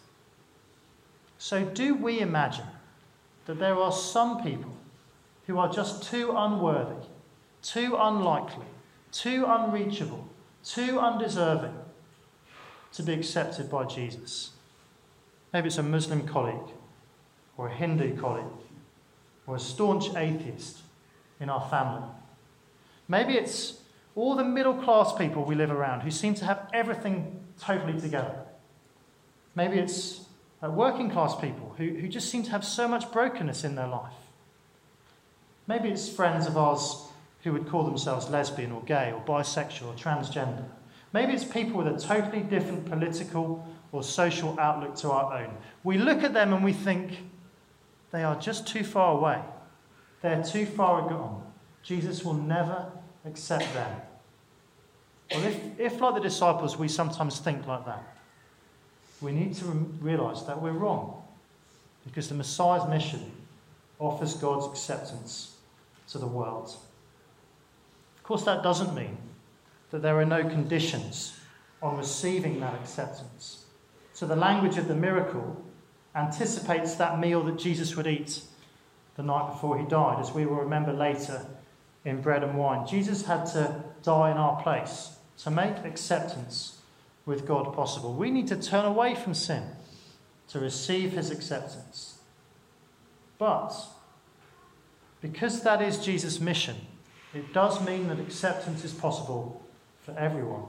So, 1.38 1.64
do 1.64 1.94
we 1.94 2.22
imagine 2.22 2.66
that 3.46 3.60
there 3.60 3.76
are 3.76 3.92
some 3.92 4.42
people 4.42 4.74
who 5.46 5.60
are 5.60 5.72
just 5.72 6.10
too 6.10 6.34
unworthy, 6.36 7.06
too 7.62 7.96
unlikely, 8.00 8.66
too 9.12 9.46
unreachable, 9.48 10.28
too 10.64 11.00
undeserving 11.00 11.78
to 12.94 13.04
be 13.04 13.14
accepted 13.14 13.70
by 13.70 13.84
Jesus? 13.84 14.54
Maybe 15.54 15.68
it's 15.68 15.78
a 15.78 15.84
Muslim 15.84 16.28
colleague, 16.28 16.74
or 17.58 17.68
a 17.68 17.74
Hindu 17.74 18.20
colleague, 18.20 18.46
or 19.48 19.56
a 19.56 19.60
staunch 19.60 20.16
atheist 20.16 20.80
in 21.40 21.50
our 21.50 21.68
family. 21.70 22.04
Maybe 23.08 23.34
it's 23.34 23.80
all 24.16 24.36
the 24.36 24.44
middle 24.44 24.76
class 24.76 25.14
people 25.16 25.44
we 25.44 25.56
live 25.56 25.72
around 25.72 26.02
who 26.02 26.12
seem 26.12 26.34
to 26.36 26.46
have 26.46 26.70
everything 26.74 27.40
totally 27.60 28.00
together. 28.00 28.36
Maybe 29.56 29.78
it's 29.78 30.22
uh, 30.64 30.70
working 30.70 31.10
class 31.12 31.36
people 31.40 31.76
who, 31.78 31.90
who 31.90 32.08
just 32.08 32.30
seem 32.30 32.44
to 32.44 32.52
have 32.52 32.64
so 32.64 32.88
much 32.88 33.12
brokenness 33.12 33.64
in 33.64 33.76
their 33.76 33.88
life. 33.88 34.14
Maybe 35.68 35.90
it's 35.90 36.10
friends 36.10 36.48
of 36.48 36.58
ours 36.58 37.08
who 37.44 37.54
would 37.54 37.68
call 37.68 37.84
themselves 37.84 38.30
lesbian 38.30 38.72
or 38.72 38.82
gay 38.84 39.14
or 39.14 39.22
bisexual 39.22 39.88
or 39.88 39.94
transgender. 39.94 40.66
Maybe 41.12 41.34
it's 41.34 41.44
people 41.44 41.84
with 41.84 41.88
a 41.88 42.00
totally 42.00 42.42
different 42.42 42.86
political 42.86 43.66
or 43.92 44.04
social 44.04 44.60
outlook 44.60 44.96
to 44.98 45.12
our 45.12 45.42
own. 45.42 45.56
We 45.84 45.98
look 45.98 46.24
at 46.24 46.34
them 46.34 46.54
and 46.54 46.64
we 46.64 46.74
think 46.74 47.20
they 48.14 48.24
are 48.24 48.40
just 48.40 48.68
too 48.68 48.84
far 48.84 49.18
away. 49.18 49.42
They're 50.22 50.44
too 50.44 50.68
far 50.68 51.02
gone. 51.10 51.44
Jesus 51.82 52.24
will 52.24 52.36
never 52.36 52.86
accept 53.26 53.74
them. 53.74 54.02
Well, 55.32 55.44
if, 55.46 55.80
if, 55.80 56.00
like 56.00 56.14
the 56.14 56.22
disciples, 56.22 56.78
we 56.78 56.88
sometimes 56.88 57.40
think 57.40 57.66
like 57.66 57.86
that, 57.88 58.04
we 59.20 59.32
need 59.32 59.56
to 59.56 59.66
realize 60.00 60.46
that 60.46 60.62
we're 60.62 60.72
wrong 60.72 61.24
because 62.06 62.30
the 62.30 62.36
Messiah's 62.36 62.88
mission 62.88 63.32
offers 63.98 64.36
God's 64.36 64.68
acceptance 64.68 65.56
to 66.10 66.20
the 66.20 66.28
world. 66.28 66.76
Of 68.16 68.24
course, 68.24 68.44
that 68.44 68.62
doesn't 68.62 68.94
mean 68.94 69.18
that 69.90 70.04
there 70.04 70.20
are 70.20 70.26
no 70.26 70.44
conditions 70.44 71.40
on 71.82 71.98
receiving 71.98 72.60
that 72.60 72.76
acceptance. 72.76 73.66
So, 74.14 74.28
the 74.28 74.36
language 74.36 74.78
of 74.78 74.88
the 74.88 74.96
miracle 74.96 75.64
anticipates 76.16 76.96
that 76.96 77.20
meal 77.20 77.44
that 77.44 77.58
Jesus 77.58 77.96
would 77.96 78.08
eat 78.08 78.42
the 79.16 79.24
night 79.24 79.52
before 79.52 79.78
he 79.78 79.86
died, 79.86 80.20
as 80.20 80.32
we 80.32 80.46
will 80.46 80.56
remember 80.56 80.94
later 80.94 81.46
in 82.06 82.22
bread 82.22 82.44
and 82.44 82.58
wine. 82.58 82.88
Jesus 82.88 83.26
had 83.26 83.46
to 83.48 83.84
die 84.04 84.32
in 84.32 84.38
our 84.38 84.62
place 84.62 85.16
to 85.40 85.52
make 85.52 85.78
acceptance 85.86 86.80
with 87.26 87.48
God 87.48 87.74
possible. 87.74 88.14
We 88.14 88.32
need 88.32 88.48
to 88.48 88.56
turn 88.56 88.86
away 88.86 89.16
from 89.16 89.34
sin 89.34 89.64
to 90.50 90.60
receive 90.60 91.14
his 91.14 91.32
acceptance. 91.32 92.20
But 93.38 93.74
because 95.22 95.64
that 95.64 95.82
is 95.82 96.04
Jesus' 96.04 96.40
mission, 96.40 96.76
it 97.34 97.54
does 97.54 97.84
mean 97.86 98.08
that 98.10 98.20
acceptance 98.20 98.84
is 98.84 98.94
possible 98.94 99.64
for 100.02 100.12
everyone. 100.18 100.66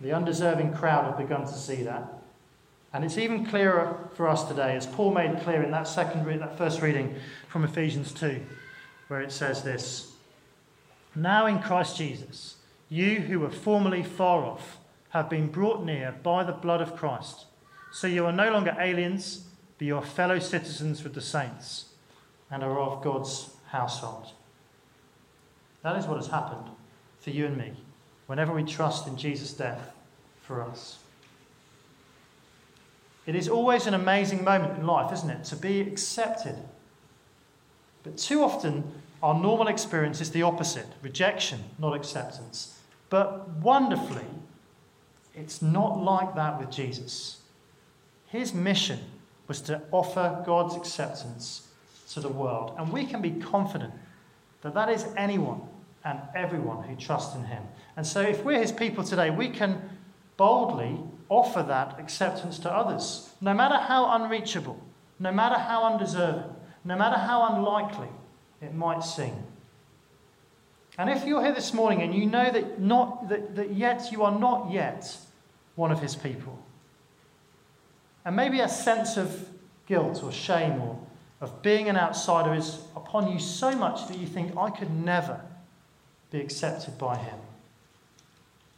The 0.00 0.12
undeserving 0.12 0.74
crowd 0.74 1.04
have 1.04 1.18
begun 1.18 1.42
to 1.42 1.52
see 1.52 1.82
that. 1.82 2.23
And 2.94 3.04
it's 3.04 3.18
even 3.18 3.44
clearer 3.44 3.98
for 4.14 4.28
us 4.28 4.44
today, 4.44 4.76
as 4.76 4.86
Paul 4.86 5.12
made 5.12 5.40
clear 5.40 5.62
in 5.62 5.72
that 5.72 5.88
second 5.88 6.24
that 6.38 6.56
first 6.56 6.80
reading 6.80 7.16
from 7.48 7.64
Ephesians 7.64 8.12
2 8.12 8.40
where 9.08 9.20
it 9.20 9.32
says 9.32 9.62
this 9.62 10.12
Now 11.14 11.46
in 11.46 11.58
Christ 11.60 11.96
Jesus, 11.96 12.56
you 12.88 13.16
who 13.16 13.40
were 13.40 13.50
formerly 13.50 14.04
far 14.04 14.44
off 14.44 14.78
have 15.10 15.28
been 15.28 15.48
brought 15.48 15.84
near 15.84 16.14
by 16.22 16.44
the 16.44 16.52
blood 16.52 16.80
of 16.80 16.96
Christ. 16.96 17.46
So 17.92 18.06
you 18.06 18.26
are 18.26 18.32
no 18.32 18.52
longer 18.52 18.76
aliens, 18.78 19.44
but 19.76 19.86
you 19.86 19.96
are 19.96 20.02
fellow 20.02 20.38
citizens 20.38 21.02
with 21.02 21.14
the 21.14 21.20
saints 21.20 21.86
and 22.48 22.62
are 22.62 22.80
of 22.80 23.02
God's 23.02 23.50
household. 23.70 24.28
That 25.82 25.96
is 25.96 26.06
what 26.06 26.16
has 26.16 26.28
happened 26.28 26.70
for 27.18 27.30
you 27.30 27.46
and 27.46 27.56
me 27.56 27.72
whenever 28.26 28.52
we 28.52 28.62
trust 28.62 29.06
in 29.08 29.16
Jesus' 29.16 29.52
death 29.52 29.92
for 30.40 30.62
us. 30.62 30.98
It 33.26 33.34
is 33.34 33.48
always 33.48 33.86
an 33.86 33.94
amazing 33.94 34.44
moment 34.44 34.78
in 34.78 34.86
life, 34.86 35.12
isn't 35.12 35.30
it? 35.30 35.44
To 35.44 35.56
be 35.56 35.80
accepted 35.80 36.56
but 38.04 38.18
too 38.18 38.44
often, 38.44 38.84
our 39.22 39.34
normal 39.34 39.66
experience 39.66 40.20
is 40.20 40.30
the 40.30 40.42
opposite 40.42 40.86
rejection, 41.02 41.64
not 41.78 41.96
acceptance. 41.96 42.78
But 43.10 43.48
wonderfully, 43.48 44.26
it's 45.34 45.60
not 45.60 46.00
like 46.00 46.34
that 46.36 46.60
with 46.60 46.70
Jesus. 46.70 47.40
His 48.26 48.54
mission 48.54 49.00
was 49.48 49.60
to 49.62 49.80
offer 49.90 50.42
God's 50.46 50.76
acceptance 50.76 51.68
to 52.10 52.20
the 52.20 52.28
world. 52.28 52.74
And 52.78 52.92
we 52.92 53.06
can 53.06 53.22
be 53.22 53.30
confident 53.30 53.94
that 54.60 54.74
that 54.74 54.90
is 54.90 55.06
anyone 55.16 55.62
and 56.04 56.20
everyone 56.34 56.86
who 56.86 56.94
trusts 56.94 57.34
in 57.34 57.44
Him. 57.44 57.62
And 57.96 58.06
so, 58.06 58.20
if 58.20 58.44
we're 58.44 58.60
His 58.60 58.72
people 58.72 59.02
today, 59.02 59.30
we 59.30 59.48
can 59.48 59.80
boldly 60.36 60.98
offer 61.28 61.62
that 61.62 61.98
acceptance 61.98 62.58
to 62.60 62.70
others, 62.70 63.30
no 63.40 63.54
matter 63.54 63.76
how 63.76 64.10
unreachable, 64.14 64.80
no 65.18 65.32
matter 65.32 65.58
how 65.58 65.84
undeserving 65.84 66.54
no 66.84 66.96
matter 66.96 67.16
how 67.16 67.54
unlikely 67.54 68.08
it 68.60 68.74
might 68.74 69.02
seem. 69.02 69.34
And 70.98 71.10
if 71.10 71.24
you're 71.24 71.42
here 71.42 71.54
this 71.54 71.72
morning 71.72 72.02
and 72.02 72.14
you 72.14 72.26
know 72.26 72.50
that, 72.50 72.78
not, 72.78 73.28
that, 73.30 73.56
that 73.56 73.74
yet 73.74 74.12
you 74.12 74.22
are 74.22 74.38
not 74.38 74.70
yet 74.70 75.16
one 75.74 75.90
of 75.90 76.00
his 76.00 76.14
people, 76.14 76.58
And 78.24 78.36
maybe 78.36 78.60
a 78.60 78.68
sense 78.68 79.16
of 79.16 79.48
guilt 79.86 80.22
or 80.22 80.30
shame 80.30 80.80
or 80.80 80.98
of 81.40 81.62
being 81.62 81.88
an 81.88 81.96
outsider 81.96 82.54
is 82.54 82.78
upon 82.94 83.32
you 83.32 83.38
so 83.38 83.72
much 83.72 84.06
that 84.08 84.18
you 84.18 84.26
think, 84.26 84.56
I 84.56 84.70
could 84.70 84.90
never 84.90 85.40
be 86.30 86.40
accepted 86.40 86.96
by 86.96 87.16
him. 87.16 87.38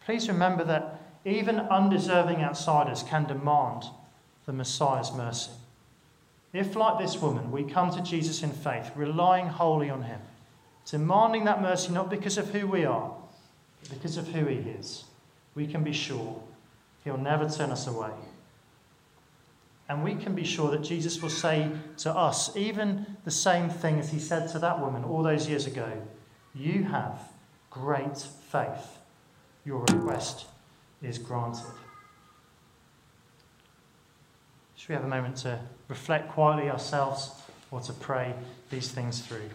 Please 0.04 0.26
remember 0.28 0.64
that 0.64 1.00
even 1.26 1.58
undeserving 1.58 2.40
outsiders 2.40 3.02
can 3.02 3.24
demand 3.24 3.84
the 4.46 4.52
Messiah's 4.52 5.12
mercy. 5.12 5.50
If, 6.52 6.76
like 6.76 6.98
this 7.00 7.20
woman, 7.20 7.50
we 7.50 7.64
come 7.64 7.90
to 7.90 8.00
Jesus 8.00 8.44
in 8.44 8.52
faith, 8.52 8.92
relying 8.94 9.48
wholly 9.48 9.90
on 9.90 10.02
him, 10.02 10.20
demanding 10.88 11.44
that 11.44 11.60
mercy 11.60 11.92
not 11.92 12.08
because 12.08 12.38
of 12.38 12.50
who 12.50 12.68
we 12.68 12.84
are, 12.84 13.12
but 13.80 13.90
because 13.90 14.16
of 14.16 14.28
who 14.28 14.46
he 14.46 14.58
is, 14.58 15.04
we 15.56 15.66
can 15.66 15.82
be 15.82 15.92
sure 15.92 16.40
he'll 17.02 17.18
never 17.18 17.48
turn 17.48 17.70
us 17.70 17.88
away. 17.88 18.12
And 19.88 20.04
we 20.04 20.14
can 20.14 20.34
be 20.34 20.44
sure 20.44 20.70
that 20.70 20.82
Jesus 20.82 21.20
will 21.20 21.30
say 21.30 21.70
to 21.98 22.10
us 22.10 22.56
even 22.56 23.04
the 23.24 23.30
same 23.32 23.68
thing 23.68 23.98
as 23.98 24.10
he 24.10 24.20
said 24.20 24.48
to 24.50 24.60
that 24.60 24.80
woman 24.80 25.02
all 25.04 25.22
those 25.22 25.48
years 25.48 25.66
ago 25.66 25.90
You 26.54 26.84
have 26.84 27.20
great 27.70 28.16
faith. 28.50 28.98
Your 29.64 29.80
request 29.80 30.46
is 31.02 31.18
granted. 31.18 31.64
Should 34.76 34.90
we 34.90 34.94
have 34.94 35.04
a 35.04 35.08
moment 35.08 35.36
to 35.38 35.58
reflect 35.88 36.30
quietly 36.30 36.70
ourselves 36.70 37.30
or 37.70 37.80
to 37.80 37.92
pray 37.92 38.34
these 38.70 38.90
things 38.90 39.20
through? 39.20 39.50